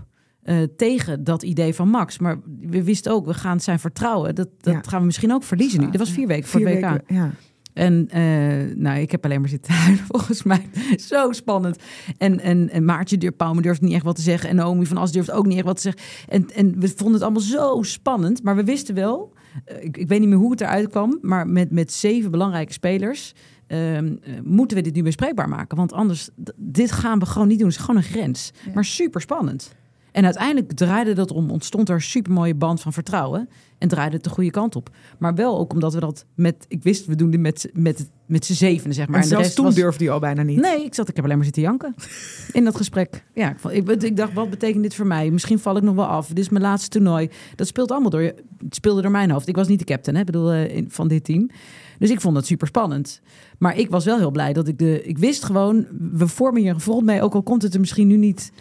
[0.44, 2.18] uh, tegen dat idee van Max.
[2.18, 4.34] Maar we wisten ook, we gaan zijn vertrouwen.
[4.34, 4.80] Dat, dat ja.
[4.86, 5.86] gaan we misschien ook verliezen nu.
[5.86, 6.90] Dat was vier weken voor het WK.
[6.90, 7.30] Weken, ja.
[7.72, 10.68] En uh, nou, ik heb alleen maar zitten huilen, volgens mij.
[10.96, 11.82] Zo spannend.
[12.16, 14.48] En, en, en Maartje durft, Pauwme durft niet echt wat te zeggen.
[14.48, 16.02] En Naomi van As durft ook niet echt wat te zeggen.
[16.28, 18.42] En, en we vonden het allemaal zo spannend.
[18.42, 19.32] Maar we wisten wel,
[19.80, 21.18] ik, ik weet niet meer hoe het eruit kwam...
[21.22, 23.34] maar met, met zeven belangrijke spelers...
[23.68, 23.98] Uh,
[24.42, 25.76] moeten we dit nu bespreekbaar maken.
[25.76, 27.68] Want anders, dit gaan we gewoon niet doen.
[27.68, 28.52] Het is gewoon een grens.
[28.64, 28.72] Ja.
[28.74, 29.74] Maar super spannend.
[30.18, 33.48] En uiteindelijk draaide dat om, ontstond er een supermooie band van vertrouwen.
[33.78, 34.90] En draaide het de goede kant op.
[35.18, 38.44] Maar wel ook omdat we dat met, ik wist, we doen dit met, met, met
[38.44, 39.20] z'n zevenen, zeg maar.
[39.20, 40.60] En, zelfs toen was- durfde je al bijna niet.
[40.60, 41.94] Nee, ik zat, ik heb alleen maar zitten janken
[42.52, 43.24] in dat gesprek.
[43.34, 45.30] Ja, ik, ik, ik dacht, wat betekent dit voor mij?
[45.30, 46.28] Misschien val ik nog wel af.
[46.28, 47.30] Dit is mijn laatste toernooi.
[47.54, 48.34] Dat speelt allemaal door je.
[48.64, 49.48] Het speelde door mijn hoofd.
[49.48, 51.50] Ik was niet de captain, hè, bedoel, eh, van dit team.
[51.98, 53.20] Dus ik vond het super spannend.
[53.58, 55.02] Maar ik was wel heel blij dat ik de.
[55.02, 57.22] Ik wist gewoon, we vormen hier een front mee.
[57.22, 58.52] Ook al komt het er misschien nu niet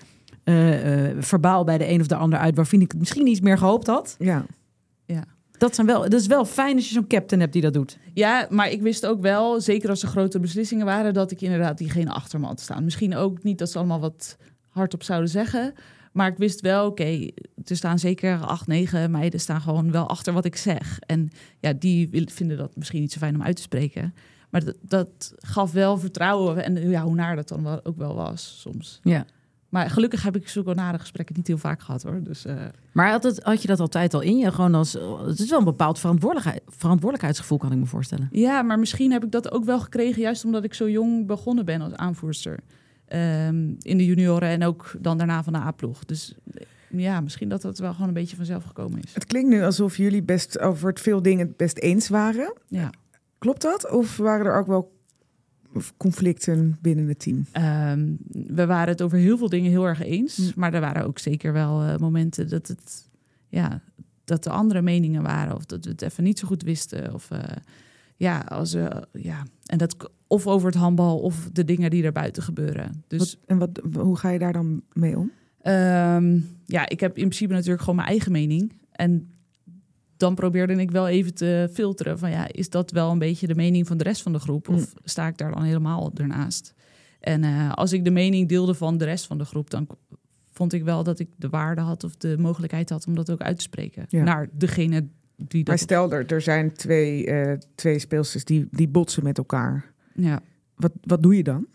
[0.47, 3.39] eh, eh, verbaal bij de een of de ander uit, waarvan ik het misschien iets
[3.39, 4.15] meer gehoopt had.
[4.19, 4.45] Ja.
[5.57, 7.97] Dat, zijn wel, dat is wel fijn als je zo'n captain hebt die dat doet.
[8.13, 11.77] Ja, maar ik wist ook wel, zeker als er grote beslissingen waren, dat ik inderdaad
[11.77, 12.83] diegene achter me had staan.
[12.83, 14.38] Misschien ook niet dat ze allemaal wat
[14.69, 15.73] hardop zouden zeggen.
[16.12, 17.29] Maar ik wist wel, oké,
[17.65, 20.99] er staan zeker acht, negen meiden staan gewoon wel achter wat ik zeg.
[20.99, 21.29] En
[21.60, 24.13] ja, die vinden dat misschien niet zo fijn om uit te spreken.
[24.49, 26.63] Maar dat, dat gaf wel vertrouwen.
[26.63, 28.99] En ja, hoe naar dat dan wel, ook wel was soms.
[29.03, 29.25] Ja.
[29.69, 32.23] Maar gelukkig heb ik zulke nare gesprekken niet heel vaak gehad hoor.
[32.23, 32.56] Dus eh,
[32.91, 34.51] Maar had, het, had je dat altijd al in je?
[34.51, 34.93] Gewoon als,
[35.25, 38.27] het is wel een bepaald verantwoordelijkheid, verantwoordelijkheidsgevoel, kan ik me voorstellen.
[38.32, 41.65] Ja, maar misschien heb ik dat ook wel gekregen, juist omdat ik zo jong begonnen
[41.65, 42.60] ben als aanvoerster.
[43.08, 46.06] Ehm, in de junioren en ook dan daarna van de A-ploeg.
[46.06, 46.65] Dus eh,
[46.99, 49.13] ja, misschien dat dat wel gewoon een beetje vanzelf gekomen is.
[49.13, 52.53] Het klinkt nu alsof jullie best over het veel dingen het best eens waren.
[52.67, 52.89] Ja.
[53.38, 53.91] Klopt dat?
[53.91, 54.96] Of waren er ook wel
[55.97, 57.45] conflicten binnen het team?
[57.51, 60.36] Ehm, we waren het over heel veel dingen heel erg eens.
[60.36, 60.60] Hm.
[60.60, 63.10] Maar er waren ook zeker wel eh, momenten dat het
[63.49, 63.82] ja,
[64.23, 65.56] dat er andere meningen waren.
[65.56, 67.13] Of dat we het even niet zo goed wisten.
[67.13, 67.39] Of eh,
[68.15, 69.95] ja, als we, ja, en dat
[70.27, 73.03] of over het handbal of de dingen die er buiten gebeuren.
[73.08, 75.32] Dus Wat, en wat, hoe ga je daar dan mee om?
[75.62, 78.73] Ehm, ja, ik heb in principe natuurlijk gewoon mijn eigen mening.
[78.91, 79.30] En
[80.17, 83.56] dan probeerde ik wel even te filteren van ja, is dat wel een beetje de
[83.56, 84.69] mening van de rest van de groep?
[84.69, 86.73] Of sta ik daar dan helemaal ernaast?
[87.19, 89.88] En eh, als ik de mening deelde van de rest van de groep, dan
[90.51, 93.41] vond ik wel dat ik de waarde had of de mogelijkheid had om dat ook
[93.41, 94.06] uit te spreken.
[94.08, 94.23] Ja.
[94.23, 95.84] Naar degene die Maar dat...
[95.84, 99.93] stel, er, er zijn twee, eh, twee speelsters die, die botsen met elkaar.
[100.13, 100.41] Ja.
[100.75, 101.67] Wat, wat doe je dan?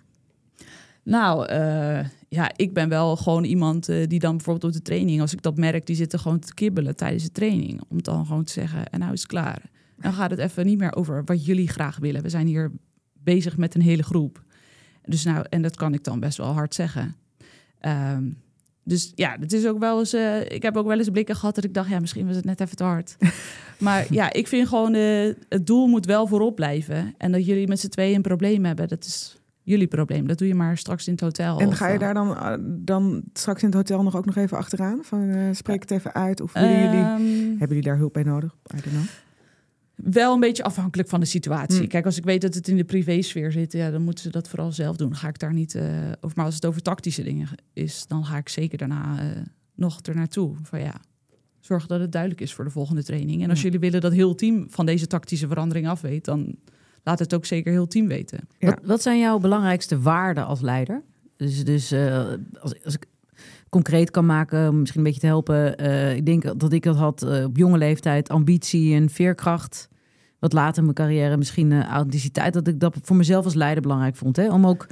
[1.03, 5.21] Nou, eh, ja, ik ben wel gewoon iemand eh, die dan bijvoorbeeld op de training,
[5.21, 7.81] als ik dat merk, die zitten gewoon te kibbelen tijdens de training.
[7.89, 9.63] Om dan gewoon te zeggen, en nou is het klaar.
[9.97, 12.23] Dan gaat het even niet meer over wat jullie graag willen.
[12.23, 12.73] We zijn hier
[13.13, 14.43] bezig met een hele groep.
[15.05, 17.17] Dus nou, en dat kan ik dan best wel hard zeggen.
[17.79, 18.25] Ehm,
[18.85, 20.13] dus ja, het is ook wel eens.
[20.13, 22.45] eh, ik heb ook wel eens blikken gehad dat ik dacht, ja, misschien was het
[22.45, 23.17] net even te hard.
[23.79, 27.15] maar ja, ik vind gewoon, eh, het doel moet wel voorop blijven.
[27.19, 30.27] En dat jullie met z'n tweeën een probleem hebben, dat is jullie probleem.
[30.27, 31.61] Dat doe je maar straks in het hotel.
[31.61, 34.25] En of, ga je eh, daar dan, eh, dan straks in het hotel nog ook
[34.25, 34.99] nog even achteraan?
[35.03, 36.41] Van, eh, spreek het even uit.
[36.41, 38.57] Of willen jullie, Ehm, hebben jullie daar hulp bij nodig?
[38.75, 39.05] I don't know.
[39.95, 41.79] Wel een beetje afhankelijk van de situatie.
[41.79, 41.89] Hmm.
[41.89, 44.49] Kijk, als ik weet dat het in de privésfeer zit, ja, dan moeten ze dat
[44.49, 45.09] vooral zelf doen.
[45.09, 45.77] Dan ga ik daar niet
[46.21, 46.37] over.
[46.37, 49.19] Maar als het over tactische dingen is, dan ga ik zeker daarna
[49.75, 50.55] nog er naartoe.
[50.63, 50.95] Van ja,
[51.61, 53.43] zorg dat het duidelijk is voor de volgende training.
[53.43, 56.57] En als jullie willen dat heel team van deze tactische verandering af weet, dan
[57.03, 58.49] laat het ook zeker heel team weten.
[58.59, 58.69] Ja.
[58.69, 61.03] Wat, wat zijn jouw belangrijkste waarden als leider?
[61.37, 63.07] Dus, dus eh, als, als ik
[63.69, 65.77] concreet kan maken, om misschien een beetje te helpen.
[65.77, 69.89] eh, ik denk dat ik dat had eh, op jonge leeftijd, ambitie en veerkracht.
[70.39, 72.53] Wat later in mijn carrière misschien authenticiteit.
[72.53, 74.37] Dat ik dat voor mezelf als leider belangrijk vond.
[74.37, 74.53] Hè?
[74.53, 74.87] Om ook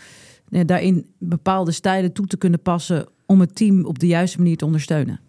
[0.48, 4.64] daarin bepaalde stijlen toe te kunnen passen om het team op de juiste manier te
[4.64, 5.20] ondersteunen.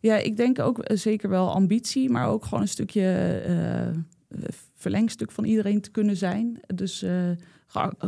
[0.00, 3.02] Ja, ik denk ook zeker wel ambitie, maar ook gewoon een stukje
[4.74, 6.60] verlengstuk van iedereen te kunnen zijn.
[6.74, 7.36] Dus eh, eh,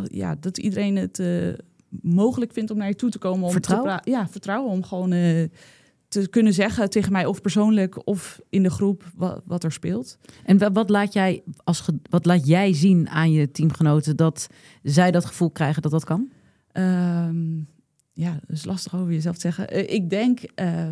[0.05, 1.49] ja, dat iedereen het eh,
[2.03, 3.47] mogelijk vindt om naar je toe te komen.
[3.47, 4.01] Om Vertrouwen?
[4.03, 5.45] Te ja, vertrouwen om gewoon eh,
[6.09, 10.19] te kunnen zeggen tegen mij of persoonlijk of in de groep wat, wat er speelt.
[10.45, 14.47] En wa- wat laat, jij als wat laat jij zien aan je teamgenoten dat
[14.83, 16.31] zij dat gevoel krijgen dat dat kan?
[16.73, 17.57] Ehm,
[18.13, 19.69] ja, dat is lastig over jezelf te zeggen.
[19.69, 20.87] Eh, ik denk, eh,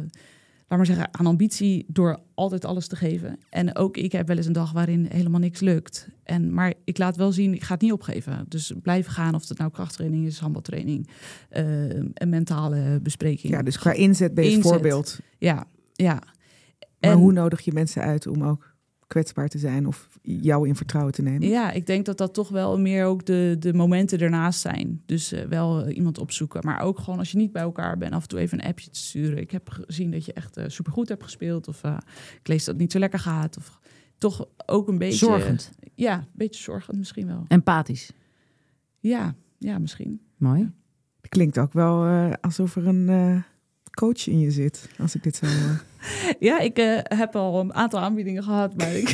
[0.68, 3.38] laat maar zeggen, aan ambitie door altijd alles te geven.
[3.50, 6.08] En ook ik heb wel eens een dag waarin helemaal niks lukt.
[6.22, 8.44] En, maar ik laat wel zien, ik ga het niet opgeven.
[8.48, 11.08] Dus blijven gaan, of het nou krachttraining is, handbaltraining,
[11.48, 13.52] eh, een mentale bespreking.
[13.52, 14.72] Ja, dus qua inzet ben je Inzet.
[14.72, 15.18] voorbeeld.
[15.38, 16.14] Ja, ja.
[17.00, 18.74] Maar En- hoe nodig je mensen uit om ook
[19.06, 21.48] kwetsbaar te zijn of jou in vertrouwen te nemen?
[21.48, 25.02] Ja, ik denk dat dat toch wel meer ook de, de momenten ernaast zijn.
[25.06, 26.60] Dus eh, wel eh, iemand opzoeken.
[26.64, 28.90] Maar ook gewoon als je niet bij elkaar bent, af en toe even een appje
[28.90, 29.38] te sturen.
[29.38, 31.68] Ik heb gezien dat je echt eh, supergoed hebt gespeeld.
[31.68, 31.96] Of eh,
[32.40, 33.56] ik lees dat het niet zo lekker gaat.
[33.56, 33.80] Of
[34.18, 35.26] toch ook een beetje...
[35.26, 37.44] Zorgend, Ja, een beetje zorgend misschien wel.
[37.48, 38.10] empathisch.
[38.98, 40.20] Ja, ja misschien.
[40.36, 40.70] Mooi.
[41.20, 43.44] Het klinkt ook wel eh, alsof er een
[43.90, 45.82] coach in je zit, als ik dit zo hoor.
[46.38, 48.76] Ja, ik eh, heb al een aantal aanbiedingen gehad.
[48.76, 49.08] Maar ik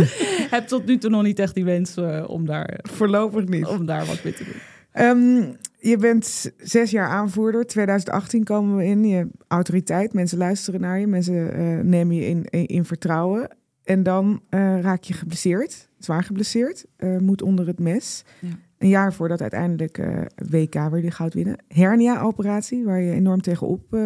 [0.54, 3.66] heb tot nu toe nog niet echt die wens eh, om, daar, Voorlopig niet.
[3.66, 4.54] om daar wat mee te doen.
[4.92, 7.66] Ehm, je bent zes jaar aanvoerder.
[7.66, 9.04] 2018 komen we in.
[9.04, 13.48] Je autoriteit, mensen luisteren naar je, mensen uh, nemen je in, in, vertrouwen.
[13.84, 18.24] En dan uh, raak je geblesseerd, zwaar geblesseerd, uh, moet onder het mes.
[18.40, 18.48] Ja.
[18.78, 20.02] Een jaar voordat uiteindelijk
[20.50, 21.56] WK weer de goud winnen.
[21.68, 23.96] Hernia-operatie, waar je enorm tegenop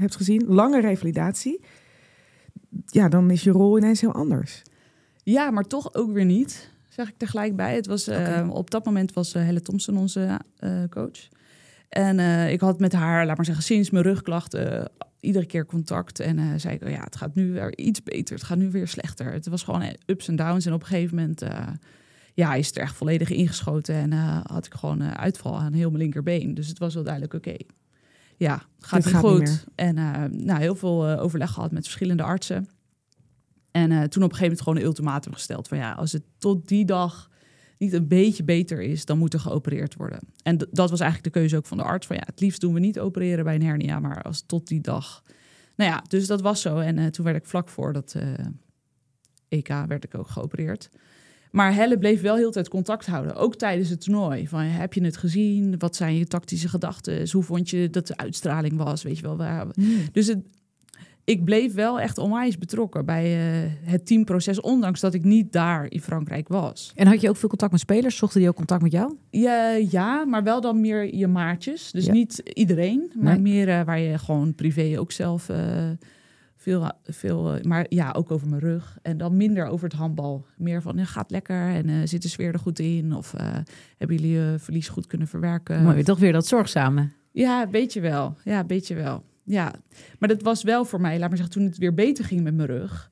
[0.00, 0.44] hebt gezien.
[0.46, 1.60] Lange revalidatie.
[2.86, 4.62] Ja, dan is je rol ineens heel anders.
[5.22, 7.74] Ja, maar toch ook weer niet zeg ik tegelijk bij.
[7.74, 11.28] Het was, uh, op dat moment was uh, Helle Thompson onze uh, coach.
[11.88, 12.18] En
[12.50, 16.20] ik had met haar, laat maar zeggen, sinds mijn rugklachten iedere keer contact.
[16.20, 18.34] En zei ik, oh ja, het gaat nu weer iets beter.
[18.34, 19.32] Het gaat nu weer slechter.
[19.32, 20.66] Het was gewoon ups en downs.
[20.66, 21.44] En op een gegeven moment
[22.34, 23.94] ja, is het er echt volledig ingeschoten.
[23.94, 24.12] En
[24.46, 26.54] had ik gewoon uitval aan heel mijn linkerbeen.
[26.54, 27.56] Dus het was wel duidelijk, oké,
[28.36, 29.66] ja, gaat niet goed.
[29.74, 29.94] en
[30.44, 32.68] nou, heel veel overleg gehad met verschillende artsen.
[33.76, 36.22] En uh, toen op een gegeven moment gewoon een ultimatum gesteld van ja, als het
[36.38, 37.30] tot die dag
[37.78, 40.18] niet een beetje beter is, dan moet er geopereerd worden.
[40.42, 42.74] En dat was eigenlijk de keuze ook van de arts van ja, het liefst doen
[42.74, 45.22] we niet opereren bij een hernia, maar als tot die dag.
[45.74, 46.78] Nou ja, dus dat was zo.
[46.78, 48.46] En uh, toen werd ik vlak voor dat uh,
[49.48, 50.90] EK werd ik ook geopereerd.
[51.50, 54.48] Maar Helle bleef wel heel tijd contact houden, ook tijdens het toernooi.
[54.48, 55.74] Van, heb je het gezien?
[55.78, 57.30] Wat zijn je tactische gedachten?
[57.30, 59.02] Hoe vond je dat de uitstraling was?
[59.02, 59.36] Weet je wel.
[59.36, 59.66] Waar...
[59.74, 59.96] Mm.
[60.12, 60.38] Dus het,
[61.26, 65.86] ik bleef wel echt onwijs betrokken bij uh, het teamproces, ondanks dat ik niet daar
[65.88, 66.92] in Frankrijk was.
[66.94, 68.16] En had je ook veel contact met spelers?
[68.16, 69.16] Zochten die ook contact met jou?
[69.30, 71.90] Ja, ja maar wel dan meer je maatjes.
[71.90, 75.56] Dus niet iedereen, maar meer uh, waar je gewoon privé ook zelf uh,
[76.72, 78.98] veel, veel maar ja, ook over mijn rug.
[79.02, 80.46] En dan minder over het handbal.
[80.56, 83.12] Meer van, ja, gaat lekker en zit de sfeer er goed in?
[83.12, 83.34] Of
[83.96, 85.82] hebben jullie je verlies goed kunnen verwerken?
[85.82, 87.08] Maar weer toch weer dat zorgzame.
[87.32, 88.36] Ja, weet je wel.
[88.44, 89.74] Ja, weet je wel ja.
[90.18, 92.54] Maar dat was wel voor mij, laat maar zeggen, toen het weer beter ging met
[92.54, 93.10] mijn rug,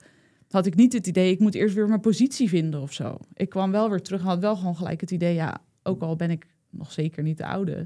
[0.48, 3.18] had ik niet het idee, ik moet eerst weer mijn positie vinden of zo.
[3.34, 6.16] Ik kwam wel weer terug en had wel gewoon gelijk het idee, ja, ook al
[6.16, 7.80] ben ik nog zeker niet de oude,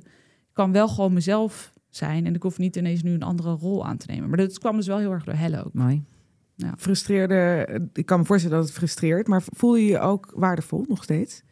[0.49, 3.87] ik kan wel gewoon mezelf zijn en ik hoef niet ineens nu een andere rol
[3.87, 4.29] aan te nemen.
[4.29, 5.73] Maar dat kwam dus wel heel erg door Helle ook.
[5.73, 6.03] Mooi.
[6.55, 6.75] Ja.
[6.79, 11.03] Frustreerde, ik kan me voorstellen dat het frustreert, maar voel je je ook waardevol nog
[11.03, 11.43] steeds?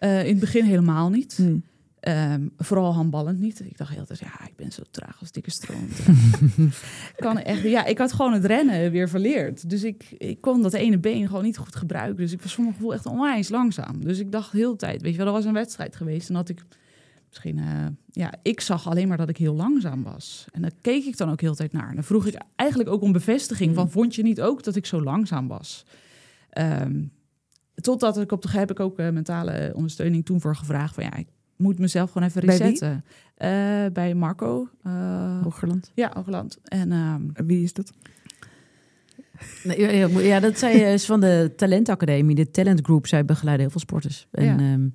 [0.00, 1.36] Uh, in het begin helemaal niet.
[1.36, 1.62] Hmm.
[2.08, 3.60] Um, vooral handballend niet.
[3.60, 5.88] Ik dacht heel tijd, ja, ik ben zo traag als dikke stroom.
[7.16, 9.70] kan echt, ja, ik had gewoon het rennen weer verleerd.
[9.70, 12.16] Dus ik, ik kon dat ene been gewoon niet goed gebruiken.
[12.16, 14.04] Dus ik was voor mijn gevoel echt onwijs langzaam.
[14.04, 16.28] Dus ik dacht heel de tijd, weet je wel, er was een wedstrijd geweest.
[16.28, 16.64] En had ik
[17.42, 20.46] misschien, uh, ja, ik zag alleen maar dat ik heel langzaam was.
[20.52, 21.88] En daar keek ik dan ook heel de tijd naar.
[21.88, 23.90] En dan vroeg ik eigenlijk ook om bevestiging van, mm.
[23.90, 25.86] vond je niet ook dat ik zo langzaam was?
[26.58, 27.12] Um,
[27.74, 31.14] totdat ik op de heb ik ook uh, mentale ondersteuning toen voor gevraagd van ja,
[31.14, 33.04] ik moet mezelf gewoon even resetten.
[33.36, 34.68] Bij, uh, bij Marco.
[34.86, 35.92] Uh, Hogerland.
[35.94, 36.58] Ja, Hogerland.
[36.64, 37.92] En, um, Wie is dat?
[39.64, 43.06] Nee, ja, dat zei is van de Talentacademie, de Talent Group.
[43.06, 44.26] Zij begeleiden heel veel sporters.
[44.30, 44.72] En, ja.
[44.72, 44.94] um,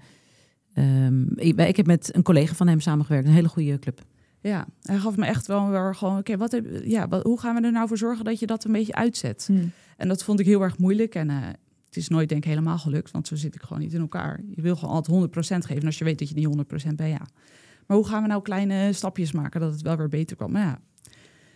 [0.73, 4.01] um, ik, ik, heb met een collega van hem samengewerkt, een hele goede club.
[4.41, 7.55] Ja, hij gaf me echt wel weer gewoon, oké, wat heb, ja, wat, hoe gaan
[7.55, 9.43] we er nou voor zorgen dat je dat een beetje uitzet?
[9.47, 9.71] Hmm.
[9.97, 11.15] En dat vond ik heel erg moeilijk.
[11.15, 11.37] En uh,
[11.85, 14.41] het is nooit denk ik helemaal gelukt, want zo zit ik gewoon niet in elkaar.
[14.55, 17.27] Je wil gewoon altijd 100% geven als je weet dat je niet 100% bent, ja.
[17.87, 20.57] Maar hoe gaan we nou kleine stapjes maken dat het wel weer beter kwam?
[20.57, 20.79] ja.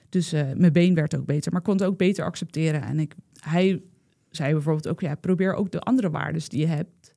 [0.09, 2.81] Dus uh, mijn been werd ook beter, maar kon het ook beter accepteren.
[2.81, 3.81] En ik, hij
[4.29, 7.14] zei bijvoorbeeld ook, ja, probeer ook de andere waarden die je hebt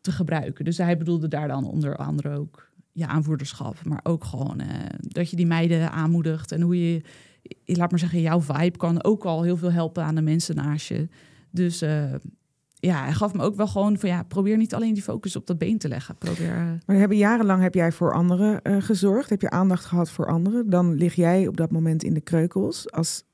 [0.00, 0.64] te gebruiken.
[0.64, 4.66] Dus hij bedoelde daar dan onder andere ook je aanvoerderschap, maar ook gewoon uh,
[4.98, 7.02] dat je die meiden aanmoedigt en hoe je,
[7.64, 10.86] laat maar zeggen, jouw vibe kan ook al heel veel helpen aan de mensen naast
[10.86, 11.08] je.
[11.50, 12.14] Dus uh,
[12.74, 15.46] ja, hij gaf me ook wel gewoon van ja, probeer niet alleen die focus op
[15.46, 16.16] dat been te leggen.
[16.16, 16.56] Probeer.
[16.56, 16.72] Uh...
[16.86, 19.30] Maar hebben jarenlang heb jij voor anderen gezorgd?
[19.30, 20.70] Heb je aandacht gehad voor anderen?
[20.70, 22.90] Dan lig jij op dat moment in de kreukels.
[22.90, 23.24] Als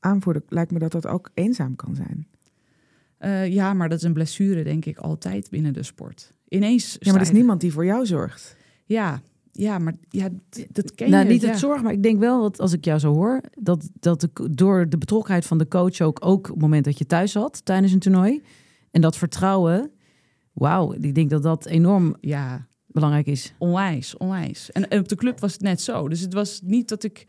[0.00, 2.26] aanvoerder lijkt me dat dat ook eenzaam kan zijn.
[3.44, 6.32] Ja, maar dat is een blessure, denk ik, altijd binnen de sport.
[6.48, 6.96] Ineens.
[7.00, 8.56] Ja, maar er is niemand die voor jou zorgt.
[8.84, 10.28] Ja, ja, maar ja,
[10.68, 11.30] dat ken nou, je.
[11.30, 14.20] Niet het zorg, maar ik denk wel dat als ik jou zo hoor, dat, dat
[14.20, 17.32] de, door de betrokkenheid van de coach ook, ook op het moment dat je thuis
[17.32, 18.42] zat tijdens een toernooi
[18.90, 19.90] en dat vertrouwen,
[20.52, 23.54] wauw, ik denk dat dat enorm ja, belangrijk is.
[23.58, 24.72] Onwijs, onwijs.
[24.72, 26.08] En, en op de club was het net zo.
[26.08, 27.26] Dus het was niet dat ik,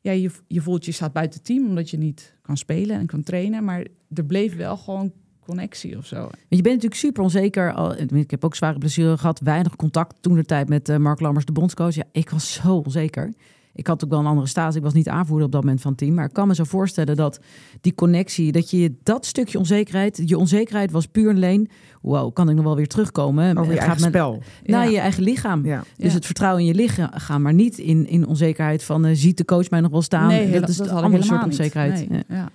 [0.00, 3.06] ja, je, je voelt je staat buiten het team omdat je niet kan spelen en
[3.06, 5.12] kan trainen, maar er bleef wel gewoon
[5.44, 6.28] connectie of zo.
[6.48, 7.72] Je bent natuurlijk super onzeker.
[7.72, 11.20] Al, ik heb ook zware blessure gehad, weinig contact toen de tijd met uh, Mark
[11.20, 11.94] Lammers, de bondscoach.
[11.94, 13.32] Ja, ik was zo onzeker.
[13.74, 14.76] Ik had ook wel een andere status.
[14.76, 16.14] Ik was niet aanvoerder op dat moment van het team.
[16.14, 17.40] Maar ik kan me zo voorstellen dat
[17.80, 21.68] die connectie, dat je dat stukje onzekerheid, je onzekerheid was puur alleen.
[22.00, 23.58] Wow, kan ik nog wel weer terugkomen?
[23.58, 24.42] Over je gaat eigen spel.
[24.64, 25.66] Naar je eigen lichaam.
[25.66, 25.84] Ja.
[25.96, 29.44] Dus het vertrouwen in je lichaam, maar niet in, in onzekerheid van uh, ziet de
[29.44, 30.28] coach mij nog wel staan.
[30.28, 32.08] Nee, dat is een andere soort onzekerheid.
[32.08, 32.22] Nee.
[32.28, 32.50] Ja.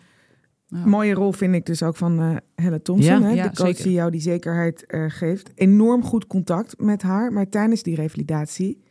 [0.85, 3.49] Mooie rol vind ik dus ook van uh, Helle Thompson, hè?
[3.49, 5.51] de coach die jou die zekerheid uh, geeft.
[5.55, 8.83] Enorm goed contact met haar, maar tijdens die revalidatie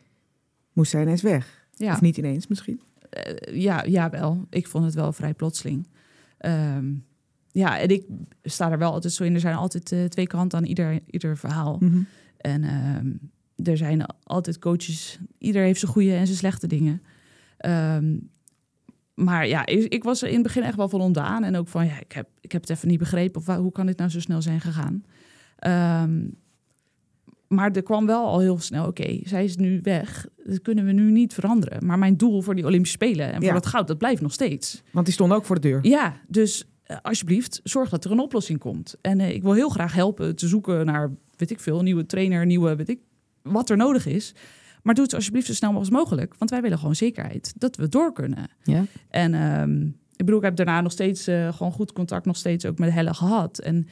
[0.73, 1.67] moest zij ineens weg.
[1.73, 1.93] Ja.
[1.93, 2.81] Of niet ineens misschien?
[3.27, 4.45] Uh, ja, ja, wel.
[4.49, 5.87] Ik vond het wel vrij plotseling.
[6.37, 6.93] Ehm,
[7.51, 8.05] ja, en ik
[8.43, 9.33] sta er wel altijd zo in.
[9.33, 11.77] Er zijn altijd twee kanten aan ieder, ieder verhaal.
[11.79, 12.01] Mhm.
[12.37, 13.11] En ehm,
[13.67, 15.19] er zijn altijd coaches.
[15.37, 17.01] Ieder heeft zijn goede en zijn slechte dingen.
[17.57, 18.17] Ehm,
[19.15, 21.43] maar ja, ik, ik, was er in het begin echt wel van ontdaan.
[21.43, 23.41] En ook van, ja, ik heb, ik heb het even niet begrepen.
[23.41, 25.03] Of hoe kan dit nou zo snel zijn gegaan?
[27.47, 30.27] maar er kwam wel al heel snel, oké, zij is nu weg.
[30.43, 31.85] Dat kunnen we nu niet veranderen.
[31.85, 34.83] Maar mijn doel voor die Olympische Spelen en voor dat goud, dat blijft nog steeds.
[34.91, 35.79] Want die stonden ook voor de deur.
[35.81, 38.95] Ja, dus uh, alsjeblieft, zorg dat er een oplossing komt.
[39.01, 42.05] En uh, ik wil heel graag helpen te zoeken naar, weet ik veel, een nieuwe
[42.05, 42.99] trainer, nieuwe, weet ik,
[43.41, 44.33] wat er nodig is.
[44.85, 46.35] Maar doe het alsjeblieft zo snel mogelijk mogelijk.
[46.37, 48.49] Want wij willen gewoon zekerheid dat we door kunnen.
[48.63, 48.85] Ja.
[49.09, 52.65] En um, ik bedoel, ik heb daarna nog steeds uh, gewoon goed contact, nog steeds
[52.65, 53.59] ook met Helle gehad.
[53.59, 53.87] En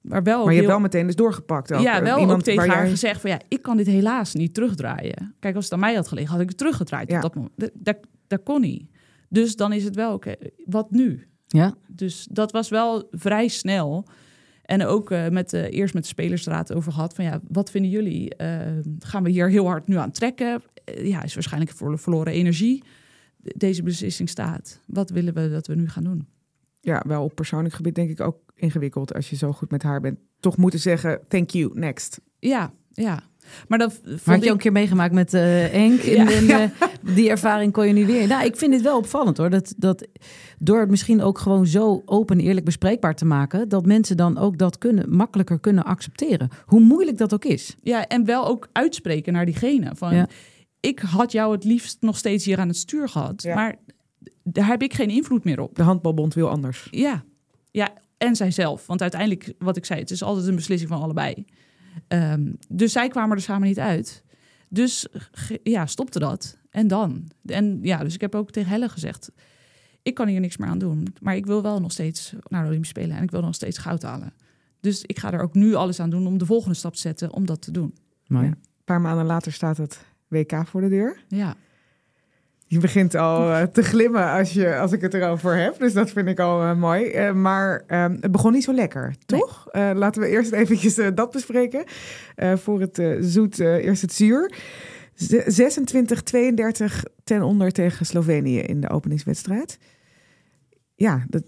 [0.00, 1.72] maar, wel maar je hebt wel meteen dus doorgepakt.
[1.72, 1.80] Ook.
[1.80, 5.34] Ja, wel Iemand ook tegen haar gezegd van ja, ik kan dit helaas niet terugdraaien.
[5.40, 7.10] Kijk, als het aan mij had gelegen, had ik het teruggedraaid.
[7.10, 7.20] Ja.
[7.20, 7.34] dat,
[7.74, 8.90] dat, dat, kon niet.
[9.28, 11.28] Dus dan is het wel oké, wat nu?
[11.46, 11.74] Ja.
[11.86, 14.06] Dus dat was wel vrij snel.
[14.64, 17.90] En ook uh, met, uh, eerst met de spelersraad over gehad van ja, wat vinden
[17.90, 18.34] jullie?
[18.38, 18.48] Uh,
[18.98, 20.62] gaan we hier heel hard nu aan trekken?
[20.84, 22.82] ja, is waarschijnlijk voor verloren energie.
[23.36, 24.80] Deze beslissing staat.
[24.86, 26.26] Wat willen we dat we nu gaan doen?
[26.80, 30.00] Ja, wel op persoonlijk gebied denk ik ook ingewikkeld als je zo goed met haar
[30.00, 30.18] bent.
[30.40, 32.20] Toch moeten zeggen, thank you, next.
[32.38, 33.22] Ja, ja.
[33.68, 36.00] Maar dat had je ook een keer meegemaakt met uh, Henk.
[36.00, 36.72] In, ja,
[37.14, 38.26] die ervaring kon je nu weer.
[38.26, 39.50] Nou, ik vind het wel opvallend hoor.
[39.50, 40.06] Dat, dat
[40.58, 44.38] door het misschien ook gewoon zo open en eerlijk bespreekbaar te maken, dat mensen dan
[44.38, 46.48] ook dat kunnen, makkelijker kunnen accepteren.
[46.64, 47.76] Hoe moeilijk dat ook is.
[47.82, 49.90] Ja, en wel ook uitspreken naar diegene.
[49.94, 50.26] Van
[50.80, 53.44] ik had jou het liefst nog steeds hier aan het stuur gehad.
[53.44, 53.76] Maar
[54.42, 55.74] daar heb ik geen invloed meer op.
[55.74, 56.88] De handbalbond wil anders.
[56.90, 57.24] Ja,
[57.70, 58.86] ja en zijzelf.
[58.86, 61.44] Want uiteindelijk, wat ik zei, het is altijd een beslissing van allebei.
[62.08, 64.24] Ehm, dus zij kwamen er samen niet uit.
[64.68, 65.06] Dus
[65.62, 66.58] ja, stopte dat.
[66.74, 67.30] En dan?
[67.46, 69.32] En ja, dus ik heb ook tegen Helle gezegd...
[70.02, 71.14] ik kan hier niks meer aan doen.
[71.20, 73.16] Maar ik wil wel nog steeds naar de Olympische Spelen...
[73.16, 74.32] en ik wil nog steeds goud halen.
[74.80, 77.32] Dus ik ga er ook nu alles aan doen om de volgende stap te zetten...
[77.32, 77.94] om dat te doen.
[78.26, 81.24] Maar Een paar maanden later staat het WK voor de deur.
[81.28, 81.54] Ja.
[82.66, 85.78] Je begint al uh, te glimmen als, je, als ik het erover heb.
[85.78, 87.28] Dus dat vind ik al uh, mooi.
[87.28, 89.68] Uh, maar ehm, het begon niet zo lekker, toch?
[89.72, 91.84] laten we eerst eventjes dat bespreken.
[92.36, 94.52] voor het zoet, eerst het zuur.
[95.14, 95.16] 26-32
[97.24, 99.78] ten onder tegen Slovenië in de openingswedstrijd.
[100.96, 101.44] Ja, dat,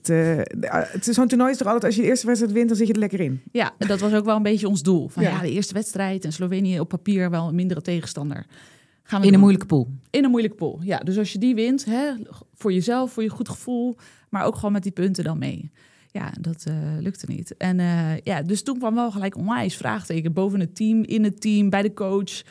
[0.70, 1.85] het is zo'n toernooi is toch altijd...
[1.85, 3.42] als je de eerste wedstrijd wint, dan zit je er lekker in.
[3.52, 5.09] Ja, dat was ook wel een beetje ons doel.
[5.09, 5.31] Van, ja.
[5.31, 8.46] ja de eerste wedstrijd en Slovenië op papier wel een mindere tegenstander
[9.11, 9.88] in een moeilijke pool.
[10.11, 10.98] In een moeilijke pool, ja.
[10.98, 12.12] Dus als je die wint, hè,
[12.55, 13.96] voor jezelf, voor je goed gevoel,
[14.29, 15.70] maar ook gewoon met die punten dan mee.
[16.11, 17.57] Ja, dat uh, lukte niet.
[17.57, 21.40] En uh, ja, dus toen kwam wel gelijk onwijs vraagteken boven het team, in het
[21.40, 22.42] team, bij de coach.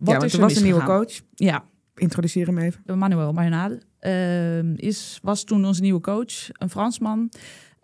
[0.00, 1.20] Wat ja, is er was een nieuwe coach.
[1.34, 1.64] Ja.
[1.94, 2.98] Introduceer hem even.
[2.98, 7.30] Manuel Marinade uh, is, was toen onze nieuwe coach, een Fransman.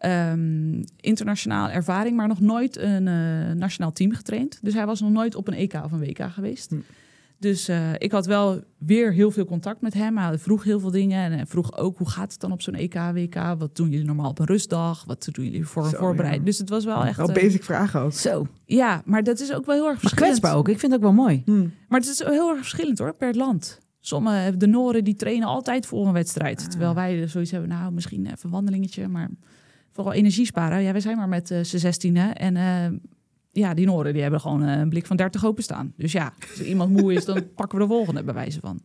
[0.04, 3.04] Um, internationaal ervaring, maar nog nooit een
[3.58, 4.58] nationaal team getraind.
[4.62, 6.70] Dus hij was nog nooit op een EK of een WK geweest.
[6.70, 6.76] Hm.
[7.38, 10.18] Dus uh, ik had wel weer heel veel contact met hem.
[10.18, 12.94] Hij vroeg heel veel dingen en vroeg ook hoe gaat het dan op zo'n EK,
[13.12, 13.34] WK?
[13.58, 15.04] Wat doen jullie normaal op een rustdag?
[15.04, 16.44] Wat doen jullie voor een voorbereiding?
[16.44, 17.16] Dus het was wel echt...
[17.16, 18.12] Wel uh, basic vragen ook.
[18.12, 18.46] Zo.
[18.64, 20.20] Ja, maar dat is ook wel heel erg verschillend.
[20.20, 20.68] Maar kwetsbaar ook.
[20.68, 21.42] Ik vind het ook wel mooi.
[21.44, 21.72] Hmm.
[21.88, 23.78] Maar het is heel erg verschillend hoor, per land.
[24.00, 26.60] Sommige, de Noren die trainen altijd voor een wedstrijd.
[26.60, 26.66] Ah.
[26.66, 29.28] Terwijl wij zoiets hebben, nou misschien even een wandelingetje, maar
[29.92, 30.82] vooral energie sparen.
[30.82, 32.56] Ja, wij zijn maar met uh, z'n zestienen en
[33.58, 35.92] ja, die Noorden die hebben gewoon een blik van 30 staan.
[35.96, 38.80] Dus ja, als iemand moe is, dan pakken we de volgende bij wijze van.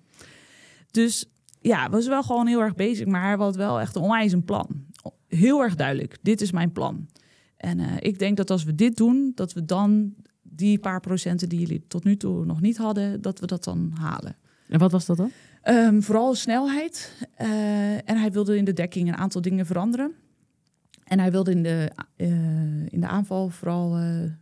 [0.91, 1.25] Dus
[1.61, 4.45] ja, was wel gewoon heel erg bezig, maar hij had wel echt een onwijs een
[4.45, 4.67] plan.
[5.27, 7.07] Heel erg duidelijk, dit is mijn plan.
[7.57, 11.49] En uh, ik denk dat als we dit doen, dat we dan die paar procenten
[11.49, 14.35] die jullie tot nu toe nog niet hadden, dat we dat dan halen.
[14.67, 15.31] En wat was dat dan?
[15.63, 17.17] Um, vooral snelheid.
[17.41, 20.11] Uh, en hij wilde in de dekking een aantal dingen veranderen.
[21.03, 22.27] En hij wilde in de, uh,
[22.89, 23.97] in de aanval vooral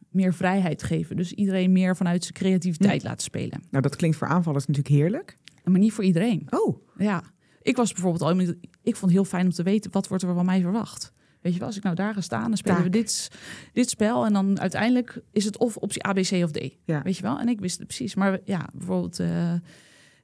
[0.10, 1.16] meer vrijheid geven.
[1.16, 3.08] Dus iedereen meer vanuit zijn creativiteit hm.
[3.08, 3.64] laten spelen.
[3.70, 5.38] Nou, dat klinkt voor aanvallers natuurlijk heerlijk.
[5.64, 6.48] Maar niet voor iedereen.
[6.50, 6.78] Oh.
[6.98, 7.24] Ja.
[7.62, 8.40] Ik was bijvoorbeeld al...
[8.84, 11.14] Ik vond het heel fijn om te weten, wat wordt er van mij verwacht?
[11.42, 13.32] Weet je wel, als ik nou daar ga staan, dan spelen we dit,
[13.74, 14.26] dit spel.
[14.26, 16.76] En dan uiteindelijk is het of optie A, B, C of D.
[16.86, 17.02] Ja.
[17.02, 17.40] Weet je wel?
[17.40, 18.16] En ik wist het precies.
[18.16, 19.20] Maar ja, bijvoorbeeld...
[19.20, 19.54] Uh,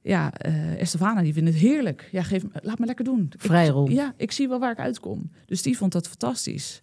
[0.02, 2.08] ja, uh, Estefana, die vindt het heerlijk.
[2.12, 3.32] Ja, geef, laat me lekker doen.
[3.36, 3.90] Vrijrol.
[3.90, 5.30] Ja, ik zie wel waar ik uitkom.
[5.46, 6.82] Dus die vond dat fantastisch.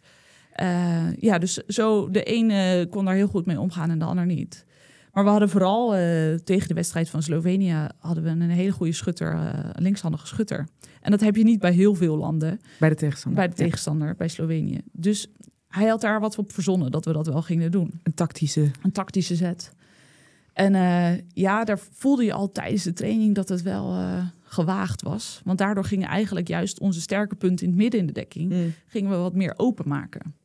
[0.62, 4.26] Uh, ja, dus zo de ene kon daar heel goed mee omgaan en de ander
[4.26, 4.66] niet.
[5.12, 6.00] Maar we hadden vooral uh,
[6.34, 10.68] tegen de wedstrijd van Slovenië hadden we een hele goede schutter, uh, linkshandige schutter.
[11.02, 12.60] En dat heb je niet bij heel veel landen.
[12.80, 13.42] Bij de tegenstander.
[13.42, 14.82] Bij de tegenstander, bij Slovenië.
[14.92, 15.28] Dus
[15.68, 18.00] hij had daar wat op verzonnen dat we dat wel gingen doen.
[18.04, 18.72] Een tactische.
[18.82, 19.72] Een tactische zet.
[20.54, 25.02] En uh, ja, daar voelde je al tijdens de training dat het wel uh, gewaagd
[25.02, 25.42] was.
[25.44, 28.52] Want daardoor gingen eigenlijk juist onze sterke punten in het midden in de dekking...
[28.52, 28.74] Mm.
[28.88, 30.36] gingen we wat meer openmaken.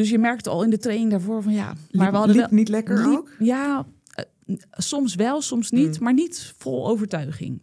[0.00, 1.74] Dus je merkte al in de training daarvoor van ja...
[1.90, 3.30] Maar we hadden wel, niet lekker ook?
[3.38, 3.86] Ja,
[4.46, 5.98] uh, soms wel, soms niet.
[5.98, 6.04] Mm.
[6.04, 7.60] Maar niet vol overtuiging.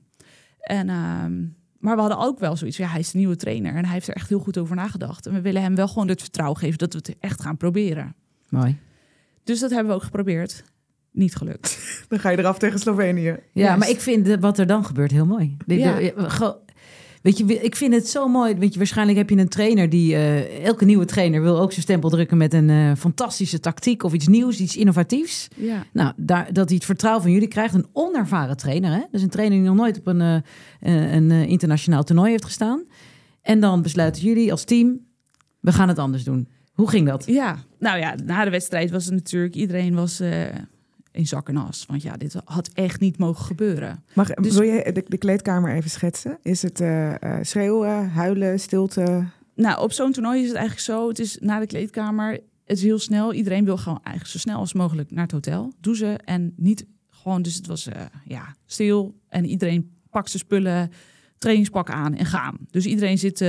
[0.59, 0.89] En...
[0.89, 1.45] Ehm,
[1.79, 2.77] maar we hadden ook wel zoiets.
[2.77, 5.25] Ja, hij is de nieuwe trainer en hij heeft er echt heel goed over nagedacht.
[5.25, 8.15] En we willen hem wel gewoon het vertrouwen geven dat we het echt gaan proberen.
[8.49, 8.77] Mooi.
[9.43, 10.63] Dus dat hebben we ook geprobeerd.
[11.11, 11.79] Niet gelukt.
[12.09, 13.39] Dan ga je eraf tegen Slovenië.
[13.53, 15.57] Ja, maar ik vind wat er dan gebeurt heel mooi.
[15.65, 16.13] Ja.
[17.21, 18.55] Weet je, ik vind het zo mooi.
[18.55, 20.13] Weet je, waarschijnlijk heb je een trainer die.
[20.13, 24.13] Uh, elke nieuwe trainer wil ook zijn stempel drukken met een uh, fantastische tactiek of
[24.13, 25.47] iets nieuws, iets innovatiefs.
[25.55, 25.85] Ja.
[25.93, 27.73] Nou, daar, dat hij het vertrouwen van jullie krijgt.
[27.73, 28.91] Een onervaren trainer.
[28.91, 29.01] Hè?
[29.11, 32.83] Dus een trainer die nog nooit op een, uh, een internationaal toernooi heeft gestaan.
[33.41, 34.99] En dan besluiten jullie als team:
[35.59, 36.47] we gaan het anders doen.
[36.73, 37.23] Hoe ging dat?
[37.25, 39.55] Ja, nou ja, na de wedstrijd was het natuurlijk.
[39.55, 40.21] Iedereen was
[41.17, 41.85] in zak en as.
[41.87, 44.03] Want ja, dit had echt niet mogen gebeuren.
[44.13, 44.53] Mag, dus...
[44.53, 46.37] Wil je de, de, kleedkamer even schetsen?
[46.41, 49.25] Is het uh, schreeuwen, huilen, stilte?
[49.55, 51.07] Nou, op zo'n toernooi is het eigenlijk zo.
[51.07, 52.31] Het is na de kleedkamer,
[52.65, 53.33] het is heel snel.
[53.33, 55.73] Iedereen wil gewoon eigenlijk zo snel als mogelijk naar het hotel.
[55.81, 57.41] Douchen en niet gewoon...
[57.41, 57.93] Dus het was uh,
[58.25, 60.91] ja, stil en iedereen pakt zijn spullen
[61.37, 62.57] trainingspak aan en gaan.
[62.71, 63.45] Dus iedereen zit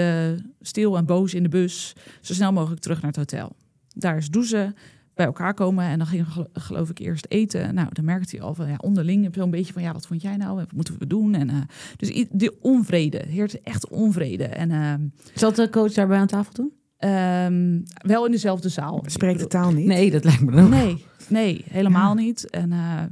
[0.61, 3.57] stil en boos in de bus, zo snel mogelijk terug naar het hotel.
[3.95, 4.75] Daar is douchen,
[5.19, 5.85] bij elkaar komen.
[5.85, 7.75] En dan ging geloof ik eerst eten.
[7.75, 10.07] Nou, dan merkte hij al van ja, onderling heb je een beetje van ja, wat
[10.07, 10.57] vond jij nou?
[10.57, 11.35] Wat moeten we doen?
[11.35, 11.57] En uh,
[11.97, 14.45] dus de onvrede, heert echt onvrede.
[14.45, 14.95] En uh,
[15.35, 16.73] zat de coach daarbij aan tafel toen?
[16.99, 19.05] Um, wel in dezelfde zaal.
[19.07, 19.87] Spreekt de taal niet?
[19.87, 20.69] Nee, dat lijkt me ook.
[20.69, 22.51] Nee, nee, helemaal niet.
[22.51, 23.03] En uh,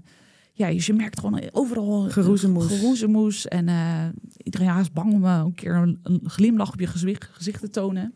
[0.53, 2.67] ja, dus je merkt gewoon overal geroezemoes.
[2.67, 4.05] geroezemoes en uh,
[4.37, 8.15] iedereen is bang om een keer een, een glimlach op je gezicht, gezicht te tonen.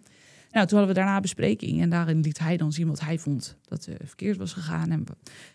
[0.51, 3.57] Nou, toen hadden we daarna bespreking en daarin liet hij dan zien wat hij vond
[3.65, 4.91] dat er verkeerd was gegaan.
[4.91, 5.05] En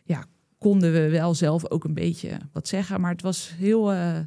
[0.04, 0.26] ja,
[0.58, 4.20] konden we wel zelf ook een beetje wat zeggen, maar het was heel, uh,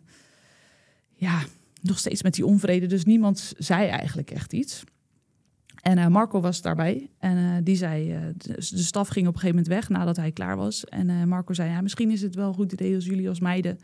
[1.14, 1.42] ja,
[1.82, 2.86] nog steeds met die onvrede.
[2.86, 4.84] Dus niemand zei eigenlijk echt iets.
[5.82, 9.62] En uh, Marco was daarbij en die zei, de, de, staf ging op een gegeven
[9.62, 10.84] moment weg nadat hij klaar was.
[10.84, 13.78] En Marco zei, ja, misschien is het wel een goed idee als jullie als meiden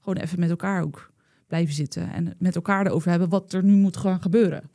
[0.00, 1.12] gewoon even met elkaar ook
[1.46, 4.70] blijven zitten en met elkaar erover hebben wat er nu moet gaan gebeuren.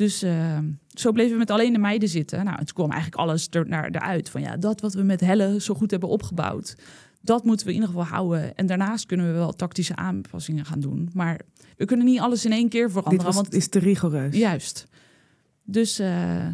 [0.00, 2.44] Dus uh, zo bleven we met alleen de meiden zitten.
[2.44, 4.30] Nou, het kwam eigenlijk alles er, naar, eruit.
[4.30, 6.76] Van ja, dat wat we met Helle zo goed hebben opgebouwd,
[7.20, 8.56] dat moeten we in ieder geval houden.
[8.56, 11.10] En daarnaast kunnen we wel tactische aanpassingen gaan doen.
[11.12, 11.40] Maar
[11.76, 13.24] we kunnen niet alles in één keer veranderen.
[13.26, 14.36] Dit want, is te rigoureus.
[14.36, 14.86] Juist.
[15.64, 16.46] Dus uh,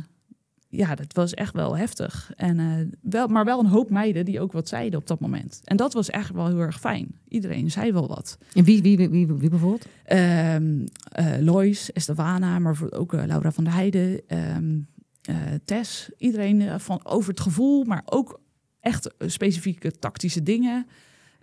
[0.76, 2.32] ja, dat was echt wel heftig.
[2.36, 5.60] En, uh, wel, maar wel een hoop meiden die ook wat zeiden op dat moment.
[5.64, 7.18] En dat was echt wel heel erg fijn.
[7.28, 8.38] Iedereen zei wel wat.
[8.52, 9.86] En wie, wie, wie, wie, wie bijvoorbeeld?
[10.12, 10.84] Um,
[11.20, 14.20] uh, Lois, Estewana, maar ook uh, Laura van der Heijden,
[14.56, 14.86] um,
[15.64, 16.10] Tess.
[16.18, 18.40] Iedereen van over het gevoel, maar ook
[18.80, 20.86] echt specifieke tactische dingen.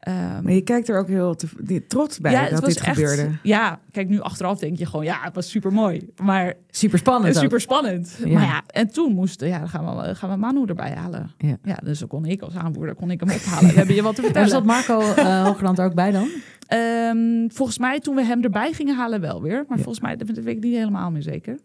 [0.08, 3.30] Um, maar je kijkt er ook heel te, trots bij ja, dat dit echt, gebeurde.
[3.44, 6.10] Ja, kijk nu achteraf denk je gewoon, ja, het was super mooi.
[6.22, 7.36] Maar super spannend.
[7.36, 8.18] Super spannend.
[8.26, 8.34] Ja.
[8.34, 11.32] Maar ja, en toen moesten, ja, dan gaan we, gaan we Manu erbij halen.
[11.38, 11.58] Ja.
[11.64, 13.76] ja, dus dan kon ik als aanvoerder kon ik hem ophalen.
[13.76, 14.50] Hebben je wat te vertellen.
[14.50, 16.28] zat Marco uh, Hoogland er ook bij dan?
[16.74, 19.66] Um, volgens mij toen we hem erbij gingen halen wel weer.
[19.68, 21.60] Maar volgens mij, dat weet ik niet helemaal meer zeker.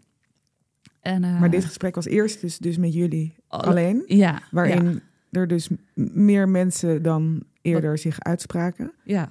[1.01, 4.03] En, uh, maar dit gesprek was eerst dus, dus met jullie alleen?
[4.07, 4.43] Ja.
[4.51, 5.68] Waarin er dus
[6.14, 8.92] meer mensen dan eerder zich uitspraken.
[9.04, 9.28] Ja.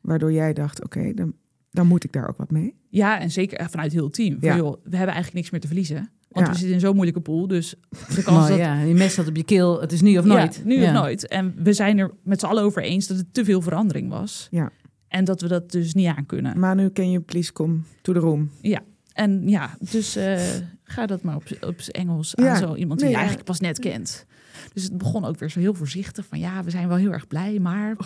[0.00, 1.34] Waardoor jij dacht, oké, dan,
[1.70, 2.74] dan moet ik daar ook wat mee.
[2.88, 4.36] Ja, en zeker vanuit heel het team.
[4.40, 4.56] Ja.
[4.56, 6.10] joh, we hebben eigenlijk niks meer te verliezen.
[6.28, 7.46] Want we zitten in zo'n moeilijke pool.
[7.46, 7.74] Dus
[8.14, 8.58] de kans dat...
[8.58, 9.80] Ja, je mes staat op je keel.
[9.80, 10.64] Het is nu of nooit.
[10.64, 11.28] nu of nooit.
[11.28, 14.48] En we zijn er met z'n allen over eens dat het te veel verandering was.
[14.50, 14.70] Ja.
[15.08, 16.58] En dat we dat dus niet aan kunnen.
[16.58, 18.50] Maar nu ken je please come to the room.
[18.60, 18.80] Ja.
[19.12, 20.40] En ja, dus uh,
[20.82, 24.26] ga dat maar op, op Engels aan zo iemand die je eigenlijk pas net kent.
[24.72, 27.26] Dus het begon ook weer zo heel voorzichtig van ja, we zijn wel heel erg
[27.26, 27.96] blij, maar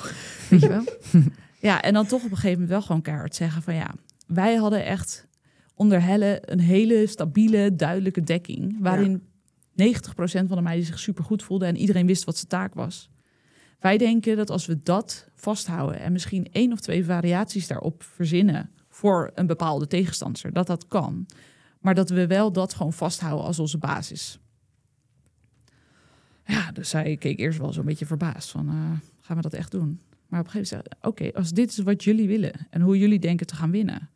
[0.49, 0.85] weet je wel.
[1.61, 3.95] Ja, en dan toch op een gegeven moment wel gewoon keihard zeggen van ja,
[4.27, 5.27] wij hadden echt
[5.75, 8.77] onder Helle een hele stabiele, duidelijke dekking.
[8.81, 9.25] Waarin 90%
[10.23, 13.11] van de meiden zich super goed voelden en iedereen wist wat zijn taak was.
[13.79, 18.71] Wij denken dat als we dat vasthouden en misschien één of twee variaties daarop verzinnen
[18.89, 21.27] voor een bepaalde tegenstander, dat dat kan.
[21.81, 24.39] Maar dat we wel dat gewoon vasthouden als onze basis.
[26.49, 28.75] Ja, dus zij keek eerst wel zo'n beetje verbaasd van, uh,
[29.21, 30.01] gaan we dat echt doen?
[30.29, 32.99] Maar op een gegeven moment zei oké, als dit is wat jullie willen en hoe
[32.99, 34.11] jullie denken te gaan winnen,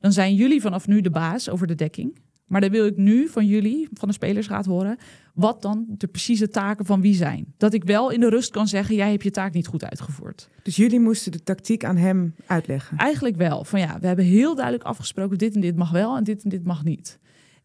[0.00, 2.18] dan zijn jullie vanaf nu de baas over de dekking.
[2.46, 4.96] Maar dan wil ik nu van jullie, van de spelersraad horen,
[5.34, 7.54] wat dan de precieze taken van wie zijn.
[7.56, 10.48] Dat ik wel in de rust kan zeggen, jij hebt je taak niet goed uitgevoerd.
[10.62, 12.98] Dus jullie moesten de tactiek aan hem uitleggen?
[12.98, 13.64] Eigenlijk wel.
[13.64, 16.48] Van ja, we hebben heel duidelijk afgesproken, dit en dit mag wel en dit en
[16.48, 17.18] dit mag niet.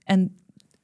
[0.04, 0.36] En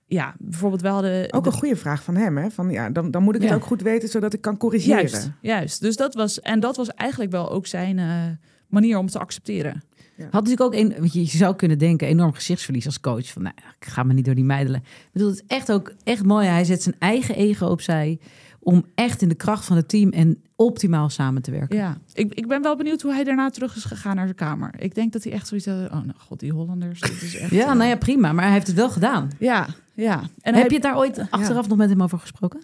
[0.08, 1.28] ja, bijvoorbeeld wel de...
[1.32, 2.50] Ook een goede vraag van hem, hè?
[2.50, 4.98] Van, ja, dan, dan moet ik het ook goed weten, zodat ik kan corrigeren.
[4.98, 5.82] Juist, juist.
[5.82, 8.24] Dus dat was, en dat was eigenlijk wel ook zijn uh,
[8.68, 9.84] manier om te accepteren.
[10.16, 10.24] Ja.
[10.24, 13.32] Had natuurlijk ook een, want je zou kunnen denken, enorm gezichtsverlies als coach.
[13.32, 14.80] Van, nou, ik ga me niet door die meidelen.
[14.80, 16.48] Ik bedoel, het is echt ook echt mooi.
[16.48, 18.20] Hij zet zijn eigen ego opzij
[18.60, 21.78] om echt in de kracht van het team en optimaal samen te werken.
[21.78, 24.74] Ja, ik, ik ben wel benieuwd hoe hij daarna terug is gegaan naar de kamer.
[24.78, 27.52] Ik denk dat hij echt zoiets had, oh nou god, die Hollanders, dat is echt...
[27.52, 29.30] ja, nou ja, prima, maar hij heeft het wel gedaan.
[29.40, 30.24] Ja, ja.
[30.42, 32.64] En heb je het daar ooit achteraf nog met hem over gesproken?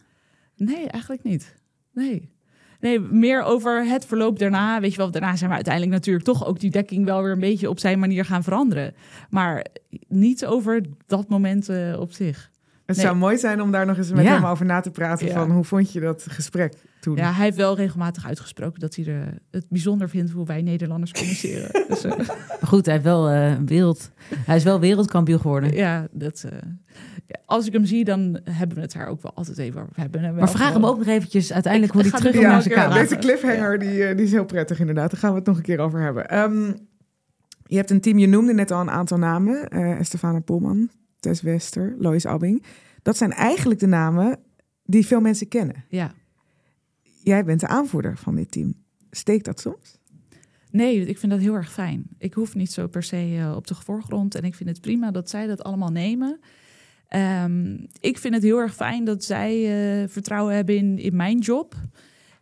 [0.56, 1.56] Nee, eigenlijk niet.
[1.94, 2.32] Nee.
[2.80, 4.80] Nee, meer over het verloop daarna.
[4.80, 7.40] Weet je wel, daarna zijn we uiteindelijk natuurlijk toch ook die dekking wel weer een
[7.40, 8.94] beetje op zijn manier gaan veranderen.
[9.30, 9.66] Maar
[10.08, 12.52] niet over dat moment uh, op zich.
[12.86, 15.32] Het zou mooi zijn om daar nog eens met hem over na te praten.
[15.32, 17.16] Van hoe vond je dat gesprek toen?
[17.16, 21.12] Ja, hij heeft wel regelmatig uitgesproken dat hij er, het bijzonder vindt hoe wij Nederlanders
[21.12, 21.70] communiceren.
[21.90, 22.12] dus, uh...
[22.62, 25.74] Goed, hij, heeft wel, uh, wereld, hij is wel wereldkampioen geworden.
[25.74, 26.52] Ja, dat, uh,
[27.46, 29.94] als ik hem zie, dan hebben we het daar ook wel altijd even over.
[29.96, 33.00] hebben maar vraag hem ook nog eventjes uiteindelijk ik, hoe hij terug naar zijn kamer.
[33.00, 35.12] Deze cliffhanger die, die is heel prettig inderdaad.
[35.12, 36.38] Daar gaan we het nog een keer over hebben.
[36.38, 36.76] Um,
[37.66, 39.68] je hebt een team, je noemde net al een aantal namen.
[39.70, 40.90] Estefana Polman,
[41.24, 42.64] Tess Wester, Lois Abbing.
[43.02, 44.40] Dat zijn eigenlijk de namen
[44.84, 45.86] die veel mensen kennen.
[45.90, 46.14] Ja.
[47.24, 48.74] Jij bent de aanvoerder van dit team.
[49.12, 49.98] Steekt dat soms?
[50.72, 52.06] Nee, ik vind dat heel erg fijn.
[52.18, 54.36] Ik hoef niet zo per se uh, op de voorgrond.
[54.36, 56.40] En ik vind het prima dat zij dat allemaal nemen.
[57.44, 59.54] Um, ik vind het heel erg fijn dat zij
[60.02, 61.76] uh, vertrouwen hebben in, in mijn job.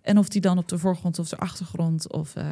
[0.02, 2.36] En of die dan op de voorgrond of de achtergrond of...
[2.36, 2.44] Uh,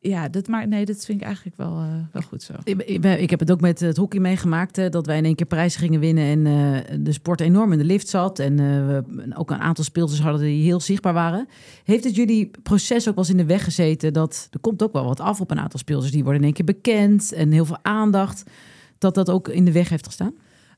[0.00, 2.52] ja, dat, maar nee, dat vind ik eigenlijk wel, uh, wel goed zo.
[2.64, 4.76] Ik, ik, heb het ook met het hockey meegemaakt.
[4.76, 6.24] Hè, dat wij in één keer prijzen gingen winnen.
[6.24, 8.38] En uh, de sport enorm in de lift zat.
[8.38, 11.48] En uh, we ook een aantal speelsters hadden die heel zichtbaar waren.
[11.84, 14.12] Heeft het jullie proces ook wel eens in de weg gezeten?
[14.12, 16.12] Dat er komt ook wel wat af op een aantal speelsters.
[16.12, 17.32] Die worden in één keer bekend.
[17.32, 18.50] En heel veel aandacht.
[18.98, 20.34] Dat dat ook in de weg heeft gestaan?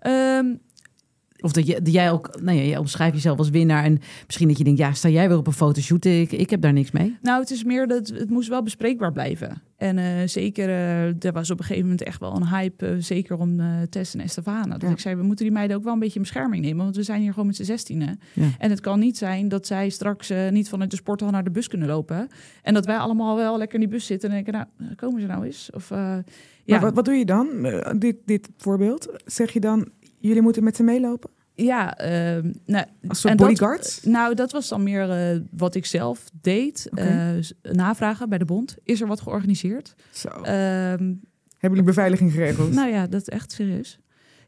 [0.06, 0.60] Um,
[1.40, 3.84] of dat, je, dat jij ook, nou ja, je omschrijft jezelf als winnaar.
[3.84, 6.04] En misschien dat je denkt, ja, sta jij weer op een fotoshoot?
[6.04, 7.18] Ik, ik heb daar niks mee.
[7.22, 9.62] Nou, het is meer dat het moest wel bespreekbaar blijven.
[9.76, 12.96] En uh, zeker, uh, er was op een gegeven moment echt wel een hype, uh,
[12.98, 13.60] zeker om
[13.90, 14.72] Tess en Estefana.
[14.72, 14.88] Dat ja.
[14.88, 17.02] ik zei, we moeten die meiden ook wel een beetje in bescherming nemen, want we
[17.02, 18.20] zijn hier gewoon met z'n zestienen.
[18.32, 18.48] Ja.
[18.58, 21.68] En het kan niet zijn dat zij straks niet vanuit de sporthal naar de bus
[21.68, 22.28] kunnen lopen.
[22.62, 25.26] En dat wij allemaal wel lekker in die bus zitten en denken, nou, komen ze
[25.26, 25.70] nou eens?
[25.74, 25.88] Of,
[26.64, 26.80] ja.
[26.80, 27.48] Wat, wat, doe je dan?
[27.98, 29.88] dit, dit voorbeeld, zeg je dan,
[30.20, 31.30] jullie moeten met ze meelopen?
[31.54, 34.00] Ja, uh, nou, als soort bodyguards?
[34.00, 36.88] Dat, nou, dat was dan meer uh, wat ik zelf deed.
[36.90, 37.36] Okay.
[37.36, 38.76] Uh, navragen bij de bond.
[38.82, 39.94] Is er wat georganiseerd?
[40.12, 40.28] Zo.
[40.28, 41.20] Um, Hebben
[41.58, 42.72] jullie beveiliging geregeld?
[42.72, 43.98] Nou ja, dat is echt serieus.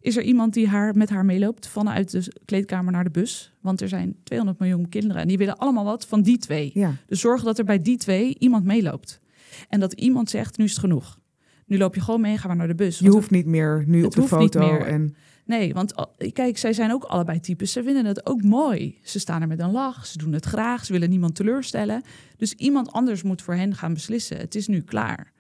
[0.01, 3.53] Is er iemand die haar, met haar meeloopt vanuit de kleedkamer naar de bus?
[3.61, 6.71] Want er zijn 200 miljoen kinderen en die willen allemaal wat van die twee.
[6.75, 6.95] Ja.
[7.07, 9.21] Dus zorg dat er bij die twee iemand meeloopt.
[9.69, 11.19] En dat iemand zegt, nu is het genoeg.
[11.67, 12.99] Nu loop je gewoon mee, ga maar naar de bus.
[12.99, 14.79] Je hoeft niet meer nu op de foto.
[14.79, 15.15] En...
[15.59, 15.95] Nee, want
[16.33, 17.73] kijk, zij zijn ook allebei types.
[17.73, 18.99] Ze vinden het ook mooi.
[19.03, 22.03] Ze staan er met een lach, ze doen het graag, ze willen niemand teleurstellen.
[22.37, 24.37] Dus iemand anders moet voor hen gaan beslissen.
[24.37, 25.33] Het is nu klaar.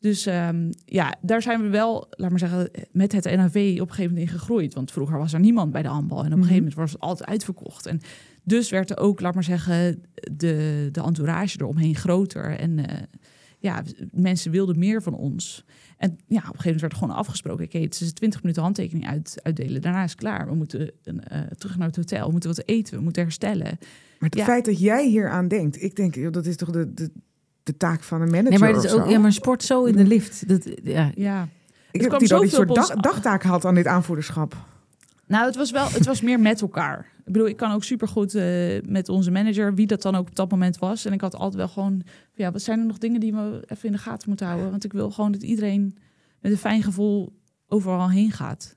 [0.00, 3.94] Dus um, ja, daar zijn we wel, laat maar zeggen, met het NAV op een
[3.94, 4.74] gegeven moment in gegroeid.
[4.74, 6.18] Want vroeger was er niemand bij de handbal.
[6.18, 7.86] En op een gegeven moment was het altijd uitverkocht.
[7.86, 8.00] En
[8.42, 12.58] dus werd er ook, laat maar zeggen, de, de entourage eromheen groter.
[12.58, 12.84] En uh,
[13.58, 13.82] ja,
[14.12, 15.64] mensen wilden meer van ons.
[15.96, 17.64] En ja, op een gegeven moment werd er gewoon afgesproken.
[17.64, 19.82] Oké, het is 20 minuten handtekening uit, uitdelen.
[19.82, 20.46] Daarna is het klaar.
[20.46, 22.26] We moeten uh, terug naar het hotel.
[22.26, 22.96] We moeten wat eten.
[22.96, 23.78] We moeten herstellen.
[24.18, 24.44] Maar het ja.
[24.44, 25.82] feit dat jij hier aan denkt.
[25.82, 27.10] Ik denk, dat is toch de, de,
[27.62, 29.96] de taak van een manager Nee, maar het is ook, ja, maar sport zo in
[29.96, 30.48] de lift.
[30.48, 31.10] Dat, ja.
[31.14, 31.48] ja.
[31.90, 34.56] Ik heb die dat een soort dag, dagtaak had aan dit aanvoerderschap.
[35.26, 37.06] Nou, het was wel, het was meer met elkaar.
[37.26, 40.34] Ik bedoel, ik kan ook supergoed uh, met onze manager, wie dat dan ook op
[40.34, 41.04] dat moment was.
[41.04, 42.02] En ik had altijd wel gewoon,
[42.34, 44.70] ja, wat zijn er nog dingen die we even in de gaten moeten houden?
[44.70, 45.96] Want ik wil gewoon dat iedereen
[46.40, 47.32] met een fijn gevoel
[47.68, 48.76] overal heen gaat.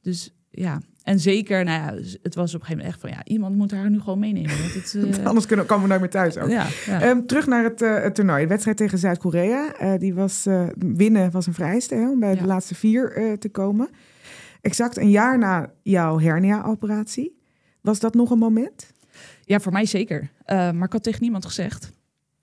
[0.00, 3.24] Dus ja, en zeker, nou ja, het was op een gegeven moment echt van, ja,
[3.24, 4.58] iemand moet haar nu gewoon meenemen.
[4.58, 5.26] Want het, uh...
[5.26, 6.50] Anders kunnen, komen we nooit meer thuis ook.
[6.50, 7.08] Ja, ja.
[7.08, 8.42] Um, terug naar het, uh, het, toernooi.
[8.42, 9.82] De wedstrijd tegen Zuid-Korea.
[9.82, 10.46] Uh, die was,
[10.76, 12.40] winnen was een vereiste hè, om bij ja.
[12.40, 13.88] de laatste vier te komen.
[14.60, 17.39] Exact een jaar na jouw hernia-operatie.
[17.80, 18.92] Was dat nog een moment?
[19.44, 20.20] Ja, voor mij zeker.
[20.22, 21.90] Uh, maar ik had tegen niemand gezegd.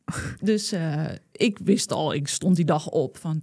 [0.41, 3.41] Dus uh, ik wist al, ik stond die dag op van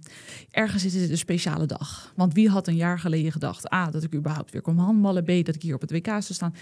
[0.51, 2.13] ergens is het een speciale dag.
[2.15, 5.45] Want wie had een jaar geleden gedacht, A, dat ik überhaupt weer kom handballen, B,
[5.45, 6.55] dat ik hier op het WK zou staan,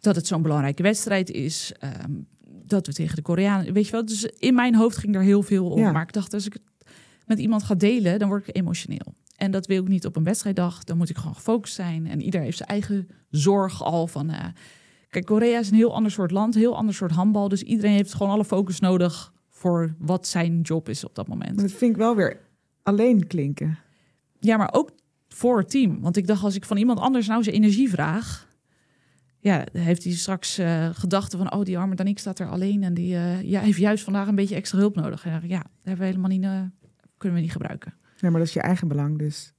[0.00, 1.72] dat het zo'n belangrijke wedstrijd is,
[2.04, 2.26] um,
[2.66, 4.04] dat we tegen de Koreanen, weet je wel.
[4.04, 5.78] Dus in mijn hoofd ging er heel veel om.
[5.78, 5.92] Ja.
[5.92, 6.62] Maar ik dacht, als ik het
[7.26, 9.14] met iemand ga delen, dan word ik emotioneel.
[9.36, 10.84] En dat wil ik niet op een wedstrijddag.
[10.84, 12.06] Dan moet ik gewoon gefocust zijn.
[12.06, 14.30] En ieder heeft zijn eigen zorg al van.
[14.30, 14.44] Uh,
[15.08, 17.48] kijk, Korea is een heel ander soort land, heel ander soort handbal.
[17.48, 21.58] Dus iedereen heeft gewoon alle focus nodig voor wat zijn job is op dat moment.
[21.58, 22.40] Dat vind ik wel weer
[22.82, 23.78] alleen klinken.
[24.40, 24.90] Ja, maar ook
[25.28, 26.00] voor het team.
[26.00, 28.52] Want ik dacht, als ik van iemand anders nou zijn energie vraag...
[29.38, 31.52] Ja, heeft hij straks uh, gedachten van...
[31.52, 32.82] oh, die arme Danique staat er alleen...
[32.82, 35.24] en die uh, ja, heeft juist vandaag een beetje extra hulp nodig.
[35.24, 36.72] Ja, dat hebben we helemaal niet,
[37.16, 37.94] kunnen we niet gebruiken.
[38.24, 39.52] Nee, maar dat is je eigen belang, dus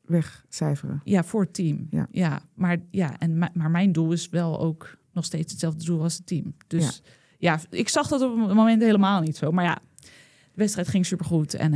[0.00, 1.00] wegcijferen.
[1.04, 1.86] Ja, voor het team.
[1.90, 6.02] Ja, ja maar, ja, en, maar mijn doel is wel ook nog steeds hetzelfde doel
[6.02, 6.54] als het team.
[6.66, 7.02] Dus
[7.38, 9.50] ja, ik zag dat op het moment helemaal niet zo.
[9.50, 10.08] Maar ja, de
[10.54, 11.72] wedstrijd ging supergoed en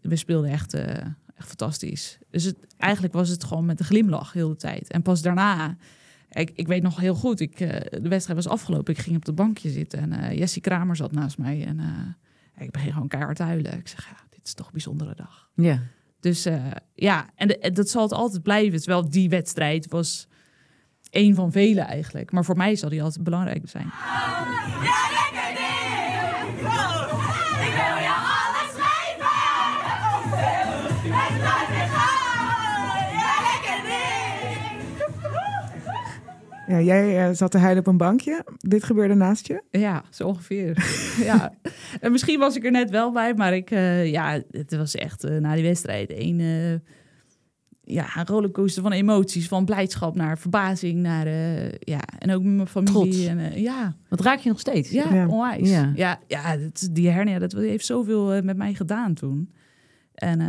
[0.00, 2.18] we speelden echt echt fantastisch.
[2.30, 4.90] Dus het, eigenlijk was het gewoon met een glimlach heel de tijd.
[4.90, 5.76] En pas daarna,
[6.30, 8.94] ik, ik weet nog heel goed, ik, uh, de wedstrijd was afgelopen.
[8.94, 11.66] Ik ging op de bankje zitten en Jessie Kramer zat naast mij.
[11.66, 11.80] En
[12.58, 13.78] ik begin gewoon keihard huilen.
[13.78, 15.48] Ik zeg, ja, is toch een bijzondere dag.
[15.54, 15.82] Ja.
[16.20, 16.48] Dus
[16.94, 18.78] ja, en de, dat zal het altijd blijven.
[18.78, 20.28] Terwijl die wedstrijd was
[21.10, 22.32] een van vele eigenlijk.
[22.32, 23.90] Maar voor mij zal die altijd belangrijk zijn.
[26.62, 27.05] Ja,
[36.66, 38.44] jij uh, zat te huilen op een bankje.
[38.56, 39.62] Dit gebeurde naast je?
[39.70, 40.86] Ja, zo ongeveer.
[41.30, 41.54] ja.
[42.00, 45.24] En misschien was ik er net wel bij, maar ik, uh, ja, het was echt
[45.24, 46.38] uh, na die wedstrijd een,
[47.82, 49.48] ja, een rollercoaster van emoties.
[49.48, 51.26] Van blijdschap naar verbazing, naar,
[51.78, 52.92] ja, en ook met mijn familie.
[52.92, 53.26] Trots.
[53.26, 53.96] En, ja.
[54.08, 54.90] Wat raak je nog steeds?
[54.90, 55.26] Ja, ja.
[55.26, 55.70] onwijs.
[55.70, 59.52] Ja, ja, ja dat, die hernia, dat heeft zoveel met mij gedaan toen.
[60.14, 60.40] En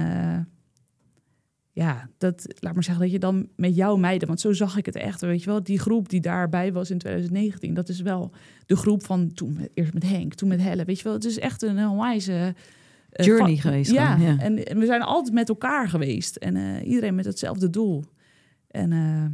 [1.77, 4.85] ja, dat, laat maar zeggen dat je dan met jouw meiden, want zo zag ik
[4.85, 8.31] het echt, weet je wel, die groep die daarbij was in 2019, dat is wel
[8.65, 11.25] de groep van toen met, eerst met Henk, toen met Helle, weet je wel, het
[11.25, 12.55] is echt een heel wijze
[13.11, 13.91] uh, journey geweest.
[13.91, 14.37] Ja, ja.
[14.39, 18.03] En, en, we zijn altijd met elkaar geweest en uh, iedereen met hetzelfde doel.
[18.67, 19.25] En uh,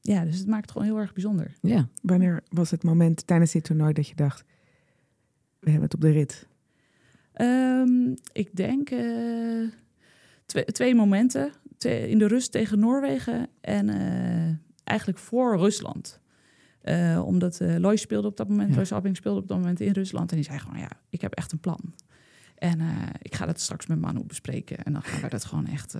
[0.00, 1.52] ja, dus het maakt het gewoon heel erg bijzonder.
[1.60, 1.88] Ja.
[2.02, 4.44] Wanneer was het moment tijdens dit toernooi dat je dacht,
[5.58, 6.46] we hebben het op de rit?
[7.40, 8.88] Um, ik denk
[10.46, 11.52] twee, twee momenten
[11.84, 14.54] in de rust tegen Noorwegen en uh,
[14.84, 16.20] eigenlijk voor Rusland.
[16.84, 18.76] Uh, omdat uh, Lois speelde op dat moment, ja.
[18.76, 20.30] Lois Abbing speelde op dat moment in Rusland.
[20.30, 21.94] En die zei gewoon, ja, ik heb echt een plan.
[22.58, 22.80] En
[23.22, 24.84] ik ga dat straks met Manu bespreken.
[24.84, 25.96] En dan gaan we dat gewoon echt...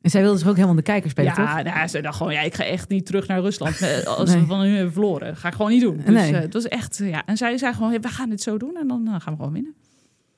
[0.00, 1.64] En zij wilde zich ook helemaal de kijker spelen, ja, toch?
[1.64, 3.82] Ja, ze dacht gewoon, ja, ik ga echt niet terug naar Rusland
[4.18, 4.40] als nee.
[4.40, 5.26] we van hebben verloren.
[5.26, 5.96] Dat ga ik gewoon niet doen.
[5.96, 6.34] Dus nee.
[6.34, 7.24] het was echt, ja.
[7.26, 9.74] En zij zei gewoon, we gaan dit zo doen en dan gaan we gewoon winnen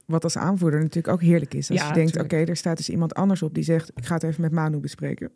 [0.07, 1.71] wat als aanvoerder natuurlijk ook heerlijk is.
[1.71, 3.91] Als ja, je denkt, oké, okay, er staat dus iemand anders op die zegt...
[3.95, 5.31] ik ga het even met Manu bespreken.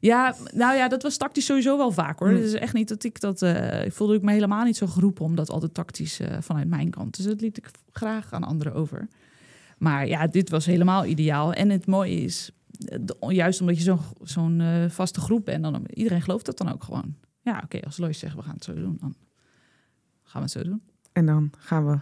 [0.00, 2.28] Ja, nou ja, dat was tactisch sowieso wel vaak hoor.
[2.28, 3.42] Het is echt niet dat ik dat...
[3.42, 6.68] Uh, ik voelde ik me helemaal niet zo geroepen om dat altijd tactisch uh, vanuit
[6.68, 7.16] mijn kant.
[7.16, 9.08] Dus dat liet ik graag aan anderen over.
[9.78, 11.52] Maar ja, dit was helemaal ideaal.
[11.52, 12.50] En het mooie is,
[13.28, 15.62] juist omdat je zo'n zo'n uh, vaste groep bent...
[15.62, 17.14] Dan, iedereen gelooft dat dan ook gewoon.
[17.40, 19.14] Ja, oké, als Lois zegt we gaan het zo doen, dan
[20.22, 20.82] gaan we het zo doen.
[21.12, 21.98] En dan gaan we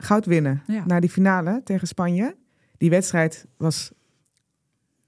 [0.00, 0.82] goud winnen ja.
[0.86, 2.36] naar die finale tegen Spanje.
[2.78, 3.92] Die wedstrijd was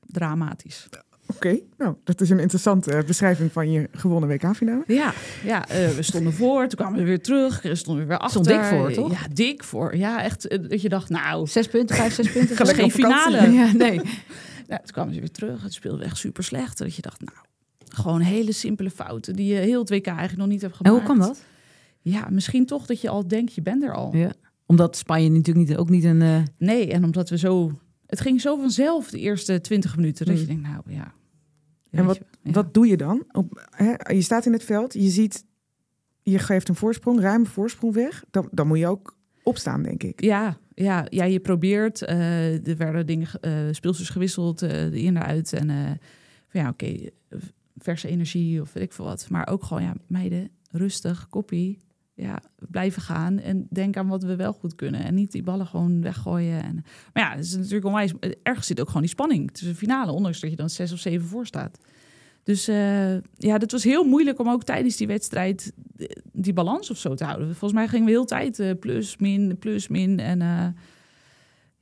[0.01, 0.89] dramatisch.
[1.27, 1.63] Oké, okay.
[1.77, 4.85] nou, dat is een interessante beschrijving van je gewonnen WK-finale.
[4.87, 5.13] Ja,
[5.45, 8.45] ja uh, we stonden voor, toen kwamen we weer terug, we stonden weer achter.
[8.45, 9.13] Stond dik voor, toch?
[9.13, 9.97] Ja, dik voor.
[9.97, 11.47] Ja, echt, uh, dat je dacht, nou...
[11.47, 12.57] Zes punten, vijf, zes punten.
[12.67, 13.51] Dat geen finale.
[13.53, 14.01] Ja, nee.
[14.69, 16.79] ja, toen kwamen ze weer terug, het speelde echt super slecht.
[16.79, 17.37] Dat je dacht, nou,
[17.89, 20.97] gewoon hele simpele fouten die je heel het WK eigenlijk nog niet hebt gemaakt.
[20.97, 21.45] En hoe kan dat?
[22.01, 24.17] Ja, misschien toch dat je al denkt, je bent er al.
[24.17, 24.33] Ja
[24.73, 26.21] omdat Spanje natuurlijk niet, ook niet een...
[26.21, 26.43] Uh...
[26.59, 27.73] Nee, en omdat we zo...
[28.07, 30.27] Het ging zo vanzelf de eerste twintig minuten.
[30.27, 30.41] Dat mm.
[30.41, 31.15] je denkt, nou ja.
[31.91, 32.53] En wat, ja.
[32.53, 33.25] wat doe je dan?
[33.33, 35.45] Op, hè, je staat in het veld, je ziet...
[36.23, 38.25] Je geeft een voorsprong, ruime voorsprong weg.
[38.31, 40.23] Dan, dan moet je ook opstaan, denk ik.
[40.23, 42.03] Ja, ja, ja je probeert.
[42.03, 45.53] Uh, er werden dingen, uh, speelsters gewisseld, uh, de in en uit.
[45.53, 45.69] En
[46.49, 47.11] van ja, oké, okay,
[47.77, 49.27] verse energie of weet ik veel wat.
[49.31, 51.79] Maar ook gewoon, ja, meiden, rustig, koppie
[52.23, 55.05] ja, blijven gaan en denken aan wat we wel goed kunnen.
[55.05, 56.63] En niet die ballen gewoon weggooien.
[56.63, 58.13] En, maar ja, het is natuurlijk onwijs.
[58.43, 61.29] Ergens zit ook gewoon die spanning tussen finale, ondanks dat je dan zes of zeven
[61.29, 61.79] voor staat.
[62.45, 65.73] Dus uh, ja, dat was heel moeilijk om ook tijdens die wedstrijd
[66.33, 67.47] die balans of zo te houden.
[67.47, 70.19] Volgens mij gingen we heel tijd uh, plus, min, plus, min.
[70.19, 70.41] En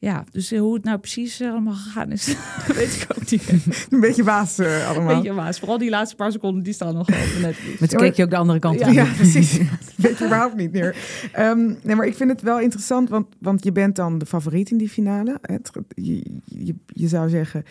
[0.00, 2.36] ja, dus hoe het nou precies eh, allemaal gegaan is,
[2.74, 3.48] weet ik ook niet.
[3.90, 5.10] Een beetje waas uh, allemaal.
[5.10, 5.58] Een beetje waas.
[5.58, 7.80] Vooral die laatste paar seconden, die staan nog op net.
[7.80, 8.86] Met keek je ook de andere kant op.
[8.86, 9.58] Ja, ja precies.
[9.96, 10.96] weet je überhaupt niet meer.
[11.38, 14.70] Um, nee, maar ik vind het wel interessant, want, want je bent dan de favoriet
[14.70, 15.38] in die finale.
[15.42, 17.64] Het, je, je, je zou zeggen,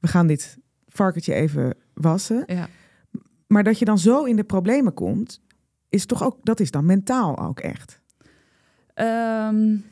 [0.00, 0.58] we gaan dit
[0.88, 2.42] varkentje even wassen.
[2.46, 2.68] Ja.
[3.46, 5.40] Maar dat je dan zo in de problemen komt,
[5.88, 8.00] is toch ook, dat is dan mentaal ook echt?
[8.94, 9.84] Um,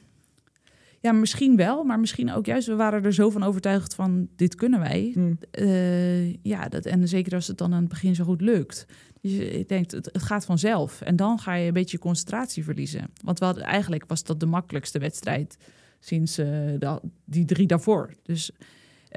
[1.02, 2.66] ja, misschien wel, maar misschien ook juist.
[2.66, 5.10] We waren er zo van overtuigd van dit kunnen wij.
[5.14, 5.38] Hmm.
[5.58, 8.86] Uh, ja, dat, en zeker als het dan aan het begin zo goed lukt.
[9.20, 11.00] Dus ik denk, het, het gaat vanzelf.
[11.00, 13.10] En dan ga je een beetje concentratie verliezen.
[13.24, 15.56] Want we hadden, eigenlijk was dat de makkelijkste wedstrijd
[16.00, 16.46] sinds uh,
[16.78, 18.14] de, die drie daarvoor.
[18.22, 18.50] Dus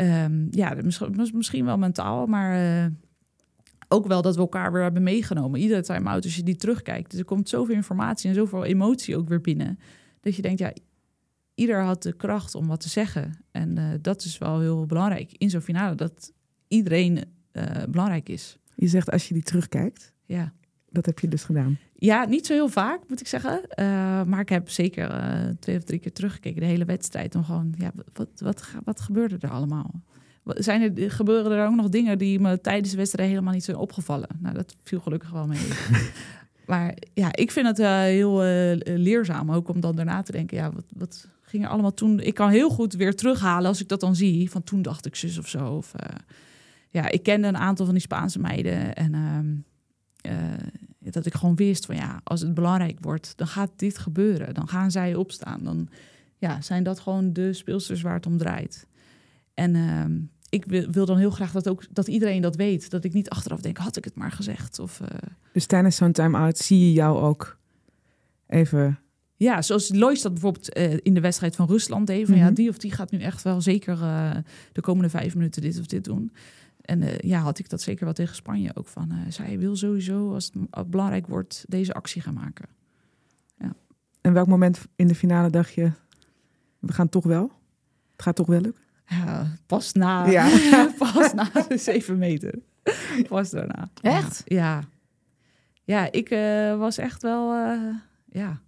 [0.01, 0.75] Um, ja,
[1.33, 2.85] misschien wel mentaal, maar uh,
[3.87, 5.59] ook wel dat we elkaar weer hebben meegenomen.
[5.59, 7.11] Iedere time-out, als je die terugkijkt.
[7.11, 9.79] Dus er komt zoveel informatie en zoveel emotie ook weer binnen.
[10.21, 10.73] Dat je denkt, ja,
[11.55, 13.45] ieder had de kracht om wat te zeggen.
[13.51, 16.31] En uh, dat is wel heel belangrijk in zo'n finale, dat
[16.67, 18.57] iedereen uh, belangrijk is.
[18.75, 20.13] Je zegt als je die terugkijkt.
[20.25, 20.53] Ja.
[20.89, 21.77] Dat heb je dus gedaan.
[21.95, 23.61] Ja, niet zo heel vaak, moet ik zeggen.
[23.79, 23.85] Uh,
[24.23, 25.09] maar ik heb zeker
[25.59, 27.35] twee of drie keer teruggekeken, de hele wedstrijd.
[27.35, 30.01] Om gewoon, ja, wat, wat, wat gebeurde er allemaal?
[30.43, 33.77] Zijn er, gebeuren er ook nog dingen die me tijdens de wedstrijd helemaal niet zijn
[33.77, 34.29] opgevallen?
[34.39, 35.67] Nou, dat viel gelukkig wel mee.
[36.67, 38.41] maar ja, ik vind het heel
[38.83, 42.19] leerzaam ook om dan daarna te denken, ja, wat, wat ging er allemaal toen?
[42.19, 45.15] Ik kan heel goed weer terughalen als ik dat dan zie, van toen dacht ik
[45.15, 45.67] zus of zo.
[45.67, 46.15] Of, uh,
[46.89, 49.53] ja, ik kende een aantal van die Spaanse meiden en ehm,
[51.11, 54.53] dat ik gewoon wist van ja, als het belangrijk wordt, dan gaat dit gebeuren.
[54.53, 55.63] Dan gaan zij opstaan.
[55.63, 55.89] Dan
[56.37, 58.87] ja, zijn dat gewoon de speelsters waar het om draait.
[59.53, 60.19] En ehm,
[60.49, 62.89] ik wil, dan heel graag dat, ook, dat iedereen dat weet.
[62.89, 64.79] Dat ik niet achteraf denk, had ik het maar gezegd.
[64.79, 65.07] Of, uh...
[65.53, 67.57] Dus tijdens zo'n time-out zie je jou ook
[68.47, 68.99] even...
[69.37, 72.27] Ja, zoals Lois dat bijvoorbeeld uh, in de wedstrijd van Rusland deed.
[72.27, 72.53] Van, ja, mhm.
[72.53, 74.31] die of die gaat nu echt wel zeker uh,
[74.71, 76.31] de komende vijf minuten dit of dit doen.
[76.81, 79.13] En ja, had ik dat zeker wel tegen Spanje ook van.
[79.29, 82.65] zij wil sowieso, als het belangrijk wordt, deze actie gaan maken.
[83.57, 83.75] Ja.
[84.21, 85.91] En welk moment in de finale dacht je,
[86.79, 87.51] we gaan toch wel?
[88.11, 88.83] Het gaat toch wel lukken?
[89.05, 90.25] Ja, pas na.
[90.29, 90.49] Ja.
[90.97, 92.59] pas na de zeven meter.
[93.27, 93.89] Pas daarna.
[94.01, 94.41] Echt?
[94.45, 94.83] Ja.
[95.83, 96.29] Ja, ik
[96.77, 97.53] was echt wel...
[98.29, 98.61] Ja.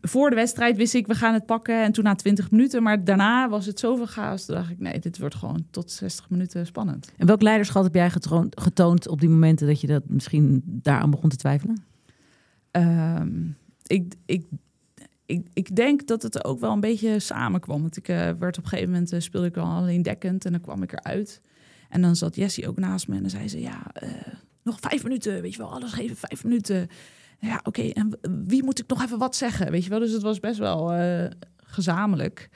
[0.00, 1.82] Voor de wedstrijd wist ik, we gaan het pakken.
[1.82, 2.82] En toen na 20 minuten.
[2.82, 4.44] Maar daarna was het zoveel chaos.
[4.44, 7.12] Toen dacht ik, nee, dit wordt gewoon tot 60 minuten spannend.
[7.16, 11.10] En welk leiderschap heb jij getoond, getoond op die momenten dat je dat misschien daaraan
[11.10, 11.84] begon te twijfelen?
[12.72, 13.56] Um,
[13.86, 14.44] ik, ik
[15.26, 17.80] ik, ik denk dat het ook wel een beetje samenkwam.
[17.80, 20.52] Want ik uh, werd op een gegeven moment uh, speelde ik wel alleen dekkend en
[20.52, 21.40] dan kwam ik eruit.
[21.88, 24.10] En dan zat Jessie ook naast me en dan zei ze: Ja, uh,
[24.62, 26.88] nog vijf minuten, weet je wel, alles geven vijf minuten.
[27.44, 29.70] Ja, oké, en wie moet ik nog even wat zeggen?
[29.70, 30.92] Weet je wel, dus het was best wel
[31.56, 32.48] gezamenlijk.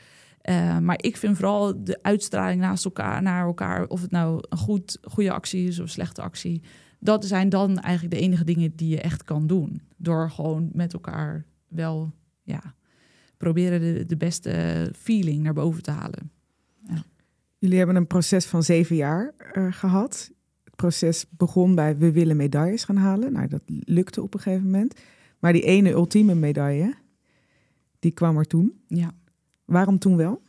[0.81, 4.99] maar ik vind vooral de uitstraling naast elkaar, naar elkaar, of het nou een goed,
[5.03, 6.63] goede actie is of een slechte actie.
[7.01, 9.83] Dat zijn dan eigenlijk de enige dingen die je echt kan doen.
[9.97, 12.13] Door gewoon met elkaar wel
[12.43, 12.75] ja,
[13.37, 16.31] proberen de, de beste feeling naar boven te halen.
[17.59, 20.31] Jullie hebben een proces van zeven jaar uh, gehad.
[20.79, 23.33] Proces begon bij we willen medailles gaan halen.
[23.33, 25.01] Nou, dat lukte op een gegeven moment.
[25.39, 26.95] Maar die ene ultieme medaille,
[27.99, 28.81] die kwam er toen.
[28.87, 29.15] Ja.
[29.65, 30.43] Waarom toen wel?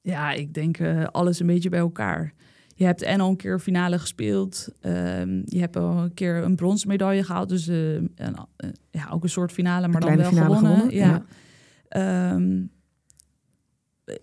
[0.00, 2.34] Ja, ik denk uh, alles een beetje bij elkaar.
[2.74, 4.68] Je hebt en al een keer finale gespeeld.
[4.82, 7.48] Um, je hebt al een keer een bronzen medaille gehaald.
[7.48, 10.56] Dus uh, een, uh, ja, ook een soort finale, maar dan wel gewonnen.
[10.56, 10.94] gewonnen.
[10.94, 11.24] Ja.
[11.88, 12.32] ja.
[12.32, 12.70] Um,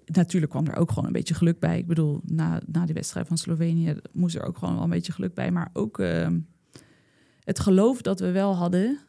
[0.06, 1.78] natuurlijk kwam er ook gewoon een beetje geluk bij.
[1.78, 5.12] Ik bedoel, na, na die wedstrijd van Slovenië moest er ook gewoon wel een beetje
[5.12, 5.52] geluk bij.
[5.52, 6.28] Maar ook uh,
[7.44, 9.00] het geloof dat we wel hadden.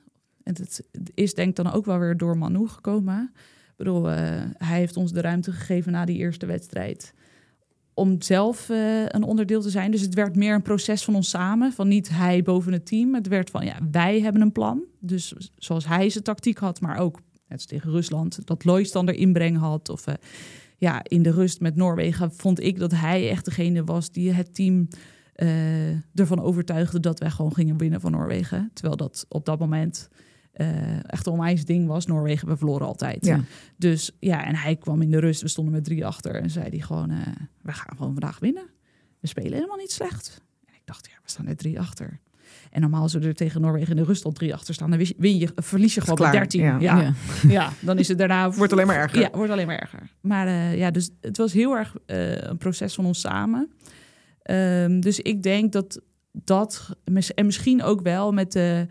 [0.43, 3.31] En het is denk ik dan ook wel weer door Manu gekomen.
[3.35, 4.15] Ik bedoel, uh,
[4.53, 7.15] hij heeft ons de ruimte gegeven na die eerste wedstrijd
[7.99, 9.91] om zelf uh, een onderdeel te zijn.
[9.91, 13.15] Dus het werd meer een proces van ons samen, van niet hij boven het team.
[13.15, 14.83] Het werd van, ja, wij hebben een plan.
[15.01, 19.15] Dus zoals hij zijn tactiek had, maar ook net tegen Rusland, dat Lois dan er
[19.15, 19.89] inbreng had.
[19.89, 20.15] Of uh,
[20.79, 24.55] ja, in de rust met Noorwegen vond ik dat hij echt degene was die het
[24.55, 24.89] team
[25.37, 28.71] uh, ervan overtuigde dat wij gewoon gingen winnen van Noorwegen.
[28.73, 30.09] Terwijl dat op dat moment
[30.55, 32.07] uh, echt een onwijs ding was.
[32.07, 33.25] Noorwegen, we verloren altijd.
[33.25, 33.41] Ja.
[33.77, 35.43] Dus ja, en hij kwam in de rust.
[35.43, 36.35] We stonden met drie achter.
[36.35, 37.19] En zei hij gewoon, uh,
[37.63, 38.67] we gaan gewoon vandaag winnen.
[39.21, 40.43] We spelen helemaal niet slecht.
[40.65, 42.21] En ik dacht, ja, we staan er drie achter.
[42.71, 44.99] En normaal als we er tegen Noorwegen in de rust al drie achter staan, dan
[45.17, 46.61] win je, verlies je gewoon met 13.
[46.61, 46.79] Ja.
[46.79, 47.13] Ja.
[47.49, 47.73] ja.
[47.81, 48.51] dan is het daarna.
[48.51, 49.21] wordt alleen maar erger.
[49.21, 50.11] Ja, wordt alleen maar erger.
[50.21, 53.71] Maar uh, ja, dus het was heel erg uh, een proces van ons samen.
[54.51, 56.01] Um, dus ik denk dat
[56.33, 56.97] dat,
[57.35, 58.87] en misschien ook wel met de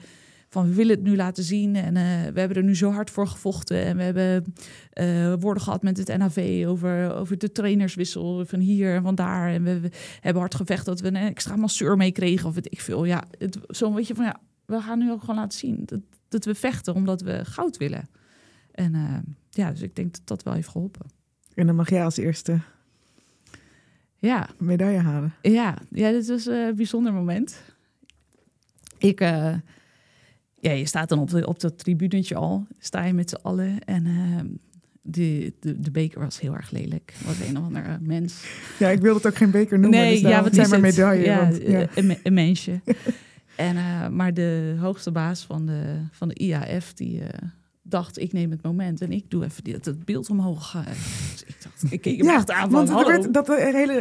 [0.50, 2.02] van we willen het nu laten zien en uh,
[2.34, 4.54] we hebben er nu zo hard voor gevochten en we hebben
[4.94, 9.50] uh, woorden gehad met het NAV over, over de trainerswissel van hier en van daar
[9.50, 9.92] en we, we
[10.22, 13.06] hebben hard gevecht dat we een extra masseur meekregen of weet ik veel.
[13.06, 13.24] Ja,
[13.68, 16.94] zo'n beetje van ja, we gaan nu ook gewoon laten zien dat, dat we vechten
[16.94, 18.10] omdat we goud willen.
[18.72, 19.18] En uh,
[19.50, 21.06] ja, dus ik denk dat dat wel heeft geholpen.
[21.54, 22.60] En dan mag jij als eerste
[24.18, 24.50] ja.
[24.58, 25.34] medaille halen.
[25.42, 27.62] Ja, ja dit was een bijzonder moment.
[28.98, 29.56] Ik, uh,
[30.60, 33.80] ja, je staat dan op, de, op dat tribunetje al, sta je met z'n allen.
[33.84, 34.40] En uh,
[35.02, 37.14] de, de, de, beker was heel erg lelijk.
[37.26, 38.44] Was een of ander mens.
[38.80, 40.00] Ja, ik wil het ook geen beker noemen.
[40.00, 41.26] Nee, dus ja, wat zijn maar medaille.
[41.26, 41.88] Ja, want, ja.
[41.96, 42.82] Een, een, mensje.
[43.56, 45.82] en, uh, maar de hoogste baas van de,
[46.12, 47.28] van de IAF, die uh,
[47.90, 50.72] dacht, ik neem het moment en ik doe even dat het beeld omhoog.
[51.32, 53.94] dus ik dacht, ik keek hem echt aan van, want werd, dat, hele,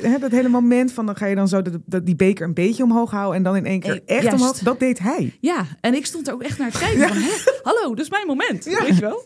[0.00, 1.62] hè, dat hele moment van dan ga je dan zo
[2.04, 4.58] die beker een beetje omhoog houden en dan in één keer echt omhoog.
[4.58, 5.36] Dat deed hij.
[5.40, 7.16] Ja, en ik stond er ook echt naar te kijken van,
[7.62, 9.24] hallo, dat is mijn moment, weet je wel.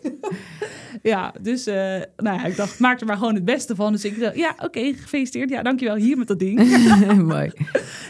[1.02, 1.74] ja, dus uh,
[2.16, 3.92] nou ja, ik dacht, maak er maar gewoon het beste van.
[3.92, 5.50] Dus ik dacht, ja, oké, gefeliciteerd.
[5.50, 6.58] Ja, dankjewel, hier met dat ding.
[7.22, 7.52] Mooi.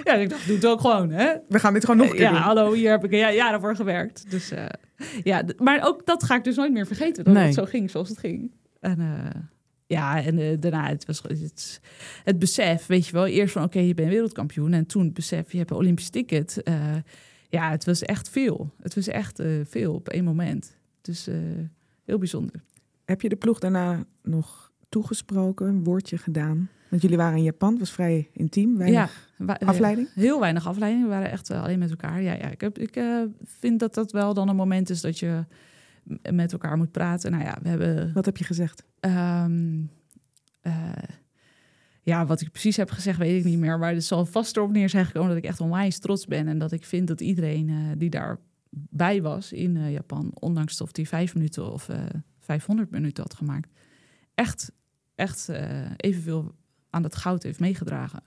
[0.05, 1.35] ja, ik dacht, doe het ook gewoon, hè.
[1.49, 3.77] We gaan dit gewoon nog een keer Ja, hallo, hier heb ik een jaar daarvoor
[3.77, 4.31] gewerkt.
[4.31, 4.65] Dus uh,
[5.23, 8.09] ja, maar ook dat ga ik dus nooit meer vergeten, dat het zo ging zoals
[8.09, 8.53] het ging.
[8.81, 9.01] En...
[9.01, 9.43] Uh,
[9.87, 11.81] ja, en uh, daarna het was het,
[12.25, 15.53] het besef, weet je wel, eerst van oké, je bent wereldkampioen en toen het besef,
[15.53, 16.61] je hebt een Olympisch ticket.
[16.65, 16.97] Uh,
[17.49, 18.75] ja, het was echt veel.
[18.83, 20.77] Het was echt uh, veel op één moment.
[21.01, 21.29] Dus
[22.05, 22.63] heel bijzonder.
[23.05, 26.69] Heb je de ploeg daarna nog toegesproken, een woordje gedaan?
[26.91, 30.09] Want jullie waren in Japan, het was vrij intiem, weinig ja, afleiding?
[30.15, 32.23] Heel weinig afleiding, we waren echt alleen met elkaar.
[32.23, 33.01] Ja, ja ik, heb, ik
[33.45, 35.45] vind dat dat wel dan een moment is dat je
[36.33, 37.31] met elkaar moet praten.
[37.31, 38.13] Nou ja, we hebben.
[38.13, 38.85] Wat heb je gezegd?
[39.01, 39.91] Um,
[40.63, 40.93] uh,
[42.03, 43.79] ja, wat ik precies heb gezegd, weet ik niet meer.
[43.79, 46.49] Maar het zal vast erop neer zijn gekomen dat ik echt onwijs trots ben.
[46.49, 50.93] En dat ik vind dat iedereen uh, die daarbij was in uh, Japan, ondanks of
[50.93, 51.89] die vijf minuten of
[52.39, 53.71] 500 minuten had gemaakt,
[54.35, 54.73] echt,
[55.15, 55.49] echt
[55.97, 56.55] evenveel
[56.91, 58.23] aan dat goud heeft meegedragen.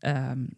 [0.00, 0.48] Um,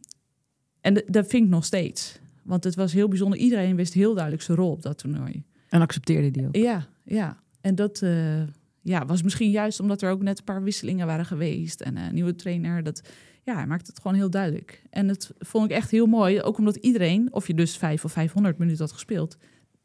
[0.80, 2.18] en dat vind ik nog steeds.
[2.42, 3.38] Want het was heel bijzonder.
[3.38, 5.44] Iedereen wist heel duidelijk zijn rol op dat toernooi.
[5.68, 6.56] En accepteerde die ook.
[6.56, 7.42] Ja, ja.
[7.60, 8.42] En dat uh,
[8.82, 11.80] ja, was misschien juist omdat er ook net een paar wisselingen waren geweest.
[11.80, 13.08] En een nieuwe trainer, dat
[13.42, 14.82] ja, hij maakte het gewoon heel duidelijk.
[14.90, 16.42] En dat vond ik echt heel mooi.
[16.42, 19.36] Ook omdat iedereen, of je dus vijf of 500 minuten had gespeeld,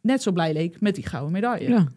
[0.02, 1.70] net zo blij leek met die gouden medaille.
[1.70, 1.88] Ja.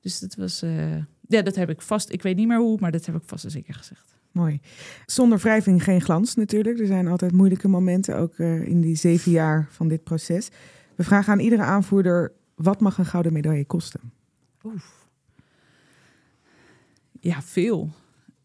[0.00, 2.12] Dus dat was, uh, ja, dat heb ik vast.
[2.12, 4.19] Ik weet niet meer hoe, maar dat heb ik vast en zeker gezegd.
[4.32, 4.60] Mooi.
[5.06, 6.78] Zonder wrijving geen glans natuurlijk.
[6.78, 10.48] Er zijn altijd moeilijke momenten, ook uh, in die zeven jaar van dit proces.
[10.94, 14.00] We vragen aan iedere aanvoerder wat mag een gouden medaille kosten?
[14.62, 15.08] Oef.
[17.20, 17.90] Ja, veel.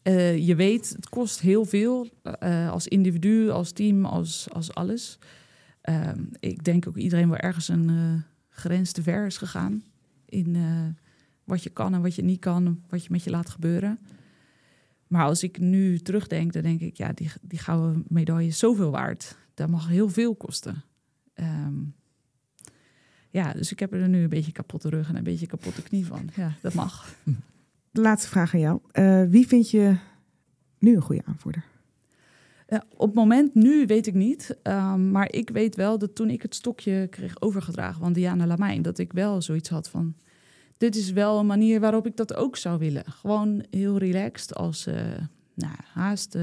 [0.02, 2.08] Uh, je weet, het kost heel veel.
[2.42, 5.18] Uh, als individu, als team, als, als alles.
[5.90, 6.10] Uh,
[6.40, 9.82] ik denk ook iedereen wel ergens een grens te ver is gegaan.
[10.24, 10.56] In
[11.44, 12.82] wat je kan en wat je niet kan.
[12.88, 13.98] Wat je met je laat gebeuren.
[15.06, 16.96] Maar als ik nu terugdenk, dan denk ik...
[16.96, 19.36] ja, die, die gouden medaille is zoveel waard.
[19.54, 20.82] Dat mag heel veel kosten.
[21.34, 21.94] Um,
[23.30, 26.06] ja, dus ik heb er nu een beetje kapotte rug en een beetje kapotte knie
[26.06, 26.28] van.
[26.34, 27.14] Ja, dat mag.
[27.90, 28.80] De laatste vraag aan jou.
[28.92, 29.96] Uh, wie vind je
[30.78, 31.64] nu een goede aanvoerder?
[32.68, 34.58] Ja, op het moment nu weet ik niet.
[34.62, 38.82] Um, maar ik weet wel dat toen ik het stokje kreeg overgedragen van Diana Lamijn,
[38.82, 40.14] dat ik wel zoiets had van.
[40.76, 43.04] Dit is wel een manier waarop ik dat ook zou willen.
[43.06, 44.94] Gewoon heel relaxed als uh,
[45.54, 46.42] nou, haast uh,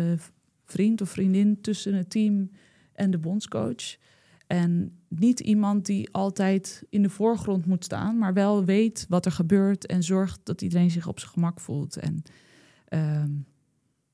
[0.65, 2.49] vriend of vriendin tussen het team
[2.93, 3.97] en de bondscoach.
[4.47, 9.31] En niet iemand die altijd in de voorgrond moet staan, maar wel weet wat er
[9.31, 11.97] gebeurt en zorgt dat iedereen zich op zijn gemak voelt.
[11.97, 12.23] En
[12.89, 13.23] uh,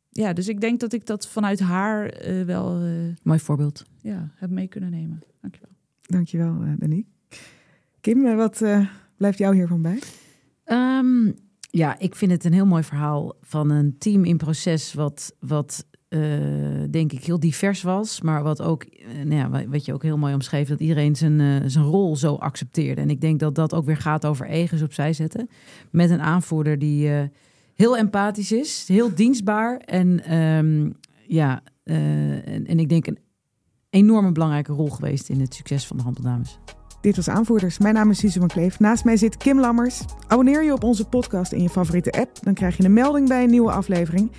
[0.10, 2.86] ja, dus ik denk dat ik dat vanuit haar uh, wel.
[2.86, 3.86] Uh, Mooi voorbeeld.
[4.02, 5.24] Ja, heb mee kunnen nemen.
[5.42, 5.72] Dankjewel.
[6.02, 7.12] Dankjewel, Danique.
[8.02, 8.62] Kim, wat
[9.20, 10.00] blijft jou hiervan bij?
[10.66, 11.36] Um,
[11.72, 15.86] ja, ik vind het een heel mooi verhaal van een team in proces wat, wat
[16.10, 16.20] uh,
[16.90, 18.22] denk ik heel divers was.
[18.22, 21.40] Maar wat ook, uh, nou ja, wat je ook heel mooi omschreef, dat iedereen zijn,
[21.40, 23.02] uh, zijn rol zo accepteerde.
[23.02, 25.50] En ik denk dat dat ook weer gaat over egens opzij zetten.
[25.92, 27.30] Met een aanvoerder die
[27.74, 29.78] heel empathisch is, heel dienstbaar.
[29.78, 30.94] En um,
[31.28, 33.20] ja, en, en, ik denk een
[33.90, 36.60] enorme belangrijke rol geweest in het succes van de handbaldames.
[37.02, 37.78] Dit was Aanvoerders.
[37.78, 38.80] Mijn naam is Suze van Kleef.
[38.80, 40.02] Naast mij zit Kim Lammers.
[40.28, 42.38] Abonneer je op onze podcast in je favoriete app.
[42.42, 44.32] Dan krijg je een melding bij een nieuwe aflevering.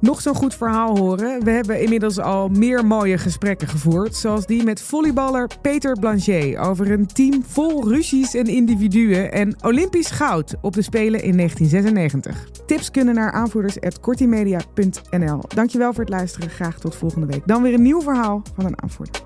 [0.00, 1.44] Nog zo'n goed verhaal horen.
[1.44, 4.16] We hebben inmiddels al meer mooie gesprekken gevoerd.
[4.16, 6.56] Zoals die met volleyballer Peter Blanchet.
[6.56, 9.32] Over een team vol ruzies en individuen.
[9.32, 12.48] En Olympisch goud op de Spelen in 1996.
[12.66, 15.40] Tips kunnen naar aanvoerders.kortimedia.nl.
[15.48, 16.50] Dankjewel voor het luisteren.
[16.50, 17.42] Graag tot volgende week.
[17.46, 19.22] Dan weer een nieuw verhaal van een aanvoerder.